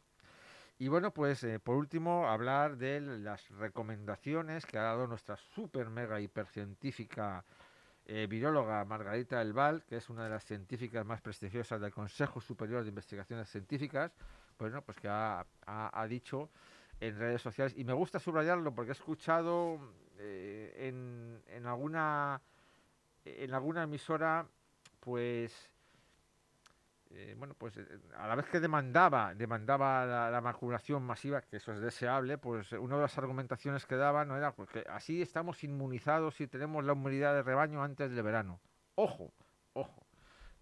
Y 0.79 0.89
bueno, 0.89 1.11
pues 1.11 1.43
eh, 1.43 1.59
por 1.59 1.75
último, 1.75 2.27
hablar 2.27 2.77
de 2.77 3.01
las 3.01 3.49
recomendaciones 3.49 4.65
que 4.65 4.77
ha 4.77 4.83
dado 4.83 5.07
nuestra 5.07 5.35
super 5.35 5.89
mega 5.89 6.19
hipercientífica 6.21 7.43
viróloga 8.29 8.85
Margarita 8.85 9.39
del 9.39 9.51
Val, 9.51 9.83
que 9.83 9.97
es 9.97 10.09
una 10.09 10.23
de 10.23 10.29
las 10.29 10.45
científicas 10.45 11.05
más 11.05 11.19
prestigiosas 11.19 11.81
del 11.81 11.91
Consejo 11.91 12.39
Superior 12.39 12.83
de 12.83 12.89
Investigaciones 12.89 13.49
Científicas, 13.49 14.13
bueno, 14.57 14.81
pues 14.81 14.97
que 14.97 15.09
ha- 15.09 15.45
ha 15.65 16.07
dicho 16.07 16.49
en 17.01 17.19
redes 17.19 17.41
sociales, 17.41 17.73
y 17.77 17.83
me 17.83 17.91
gusta 17.91 18.17
subrayarlo 18.19 18.73
porque 18.73 18.91
he 18.91 18.93
escuchado 18.93 19.77
eh, 20.19 20.87
en, 20.87 21.41
en 21.47 21.65
alguna 21.65 22.41
en 23.25 23.53
alguna 23.53 23.83
emisora, 23.83 24.47
pues 24.99 25.69
eh, 27.11 27.35
bueno, 27.37 27.55
pues 27.57 27.77
eh, 27.77 27.85
a 28.17 28.27
la 28.27 28.35
vez 28.35 28.47
que 28.47 28.59
demandaba, 28.59 29.33
demandaba 29.33 30.05
la, 30.05 30.29
la 30.29 30.41
vacunación 30.41 31.03
masiva, 31.03 31.41
que 31.41 31.57
eso 31.57 31.73
es 31.73 31.79
deseable, 31.79 32.37
pues 32.37 32.71
una 32.73 32.95
de 32.95 33.01
las 33.01 33.17
argumentaciones 33.17 33.85
que 33.85 33.95
daba 33.95 34.25
no 34.25 34.37
era 34.37 34.53
porque 34.53 34.83
así 34.89 35.21
estamos 35.21 35.63
inmunizados 35.63 36.39
y 36.41 36.47
tenemos 36.47 36.83
la 36.83 36.93
inmunidad 36.93 37.33
de 37.33 37.43
rebaño 37.43 37.83
antes 37.83 38.11
del 38.11 38.23
verano. 38.23 38.59
Ojo, 38.95 39.31
ojo, 39.73 40.05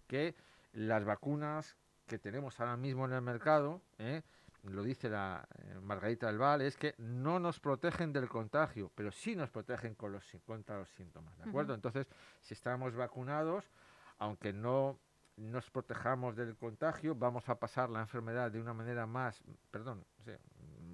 que 0.06 0.34
las 0.72 1.04
vacunas 1.04 1.76
que 2.06 2.18
tenemos 2.18 2.60
ahora 2.60 2.76
mismo 2.76 3.06
en 3.06 3.12
el 3.12 3.22
mercado, 3.22 3.82
¿eh? 3.98 4.22
Lo 4.70 4.82
dice 4.82 5.08
la 5.08 5.46
eh, 5.58 5.78
Margarita 5.82 6.26
del 6.26 6.38
Val, 6.38 6.60
es 6.62 6.76
que 6.76 6.94
no 6.98 7.38
nos 7.38 7.60
protegen 7.60 8.12
del 8.12 8.28
contagio, 8.28 8.90
pero 8.94 9.10
sí 9.12 9.36
nos 9.36 9.50
protegen 9.50 9.94
con 9.94 10.12
los, 10.12 10.24
sí- 10.26 10.40
contra 10.40 10.78
los 10.78 10.88
síntomas, 10.90 11.36
¿de 11.38 11.44
acuerdo? 11.48 11.74
Entonces, 11.74 12.06
si 12.40 12.54
estamos 12.54 12.94
vacunados, 12.94 13.64
aunque 14.18 14.52
no 14.52 14.98
nos 15.36 15.70
protejamos 15.70 16.34
del 16.34 16.56
contagio, 16.56 17.14
vamos 17.14 17.48
a 17.48 17.58
pasar 17.58 17.90
la 17.90 18.00
enfermedad 18.00 18.50
de 18.50 18.60
una 18.60 18.72
manera 18.72 19.06
más, 19.06 19.42
perdón, 19.70 20.04
sea, 20.24 20.38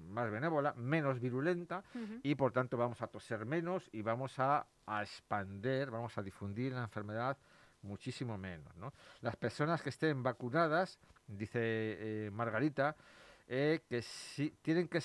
más 0.09 0.29
benévola, 0.29 0.73
menos 0.73 1.19
virulenta 1.19 1.83
y 2.23 2.35
por 2.35 2.51
tanto 2.51 2.77
vamos 2.77 3.01
a 3.01 3.07
toser 3.07 3.45
menos 3.45 3.89
y 3.93 4.01
vamos 4.01 4.37
a, 4.39 4.67
a 4.85 5.01
expander, 5.01 5.89
vamos 5.89 6.17
a 6.17 6.21
difundir 6.21 6.73
la 6.73 6.83
enfermedad 6.83 7.37
muchísimo 7.81 8.37
menos. 8.37 8.75
¿no? 8.77 8.93
Las 9.21 9.35
personas 9.37 9.81
que 9.81 9.89
estén 9.89 10.21
vacunadas, 10.21 10.99
dice 11.25 11.57
eh, 11.61 12.29
Margarita, 12.31 12.95
eh, 13.47 13.81
que 13.89 14.01
sí, 14.01 14.55
tienen 14.61 14.87
que 14.87 15.01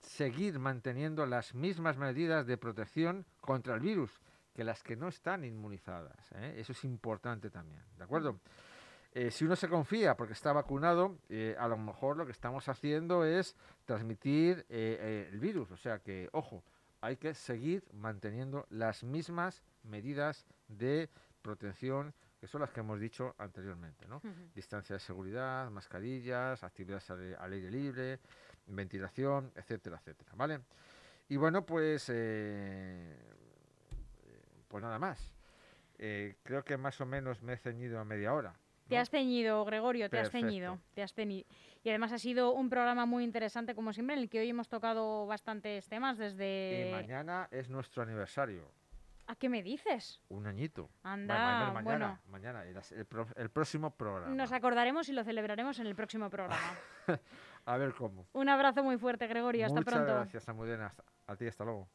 seguir 0.00 0.58
manteniendo 0.58 1.26
las 1.26 1.54
mismas 1.54 1.96
medidas 1.96 2.46
de 2.46 2.56
protección 2.56 3.26
contra 3.40 3.74
el 3.74 3.80
virus 3.80 4.20
que 4.54 4.64
las 4.64 4.82
que 4.82 4.96
no 4.96 5.08
están 5.08 5.44
inmunizadas. 5.44 6.32
¿eh? 6.34 6.54
Eso 6.58 6.72
es 6.72 6.84
importante 6.84 7.50
también, 7.50 7.82
¿de 7.96 8.04
acuerdo? 8.04 8.40
Eh, 9.12 9.30
si 9.30 9.44
uno 9.44 9.56
se 9.56 9.68
confía 9.68 10.16
porque 10.16 10.34
está 10.34 10.52
vacunado, 10.52 11.18
a 11.58 11.68
lo 11.68 11.76
mejor 11.76 12.16
lo 12.16 12.26
que 12.26 12.32
estamos 12.32 12.68
haciendo 12.68 13.24
es 13.24 13.56
transmitir 13.84 14.64
el 14.68 15.38
virus. 15.40 15.70
O 15.72 15.76
sea 15.76 15.98
que, 15.98 16.28
ojo, 16.32 16.62
hay 17.00 17.16
que 17.16 17.34
seguir 17.34 17.84
manteniendo 17.92 18.66
las 18.70 19.02
mismas 19.02 19.64
medidas 19.82 20.46
de 20.68 21.08
protección 21.42 22.14
que 22.40 22.46
son 22.46 22.62
las 22.62 22.70
que 22.70 22.80
hemos 22.80 22.98
dicho 22.98 23.34
anteriormente, 23.38 24.06
¿no? 24.08 24.16
Ujú. 24.16 24.50
Distancia 24.54 24.94
de 24.94 25.00
seguridad, 25.00 25.70
mascarillas, 25.70 26.64
actividades 26.64 27.10
al, 27.10 27.36
al 27.38 27.52
aire 27.52 27.70
libre, 27.70 28.18
ventilación, 28.66 29.52
etcétera, 29.54 29.98
etcétera, 29.98 30.32
¿vale? 30.34 30.60
Y 31.28 31.36
bueno, 31.36 31.66
pues, 31.66 32.08
eh, 32.08 33.14
eh, 34.24 34.42
pues 34.68 34.82
nada 34.82 34.98
más. 34.98 35.34
Eh, 35.98 36.36
creo 36.42 36.64
que 36.64 36.78
más 36.78 36.98
o 37.00 37.06
menos 37.06 37.42
me 37.42 37.52
he 37.52 37.56
ceñido 37.58 38.00
a 38.00 38.04
media 38.04 38.32
hora. 38.32 38.54
Te 38.88 38.98
has 38.98 39.10
ceñido, 39.10 39.64
Gregorio, 39.64 40.10
te 40.10 40.18
has 40.18 40.30
ceñido, 40.30 40.80
te 40.94 41.02
has 41.02 41.12
ceñido. 41.12 41.46
Y 41.84 41.90
además 41.90 42.10
ha 42.10 42.18
sido 42.18 42.52
un 42.52 42.68
programa 42.68 43.06
muy 43.06 43.22
interesante, 43.22 43.76
como 43.76 43.92
siempre, 43.92 44.16
en 44.16 44.22
el 44.22 44.28
que 44.28 44.40
hoy 44.40 44.48
hemos 44.48 44.68
tocado 44.68 45.26
bastantes 45.26 45.86
temas 45.88 46.16
Y 46.18 46.22
desde... 46.22 46.90
mañana 46.90 47.48
es 47.52 47.68
nuestro 47.68 48.02
aniversario, 48.02 48.68
¿A 49.30 49.36
qué 49.36 49.48
me 49.48 49.62
dices? 49.62 50.20
un 50.28 50.44
añito. 50.48 50.90
Anda, 51.04 51.34
ma- 51.34 51.72
mañana, 51.72 51.82
bueno. 51.82 52.20
mañana, 52.26 52.64
el, 52.64 52.76
el 52.98 53.06
pro- 53.06 53.28
el 53.36 53.48
próximo 53.48 53.94
programa. 53.94 54.34
Nos 54.34 54.50
acordaremos 54.50 55.08
y 55.08 55.12
lo 55.12 55.22
celebraremos 55.22 55.78
en 55.78 55.86
el 55.86 55.94
próximo 55.94 56.28
programa. 56.30 56.60
A 57.64 57.76
ver 57.76 57.94
cómo. 57.94 58.26
un 58.32 58.48
abrazo 58.48 58.82
muy 58.82 58.98
fuerte, 58.98 59.28
Gregorio. 59.28 59.66
Hasta 59.66 59.78
Muchas 59.78 59.94
pronto. 59.94 60.12
gracias, 60.14 60.48
Almudena. 60.48 60.86
Hasta- 60.86 61.04
A 61.28 61.36
ti, 61.36 61.46
hasta 61.46 61.64
luego. 61.64 61.88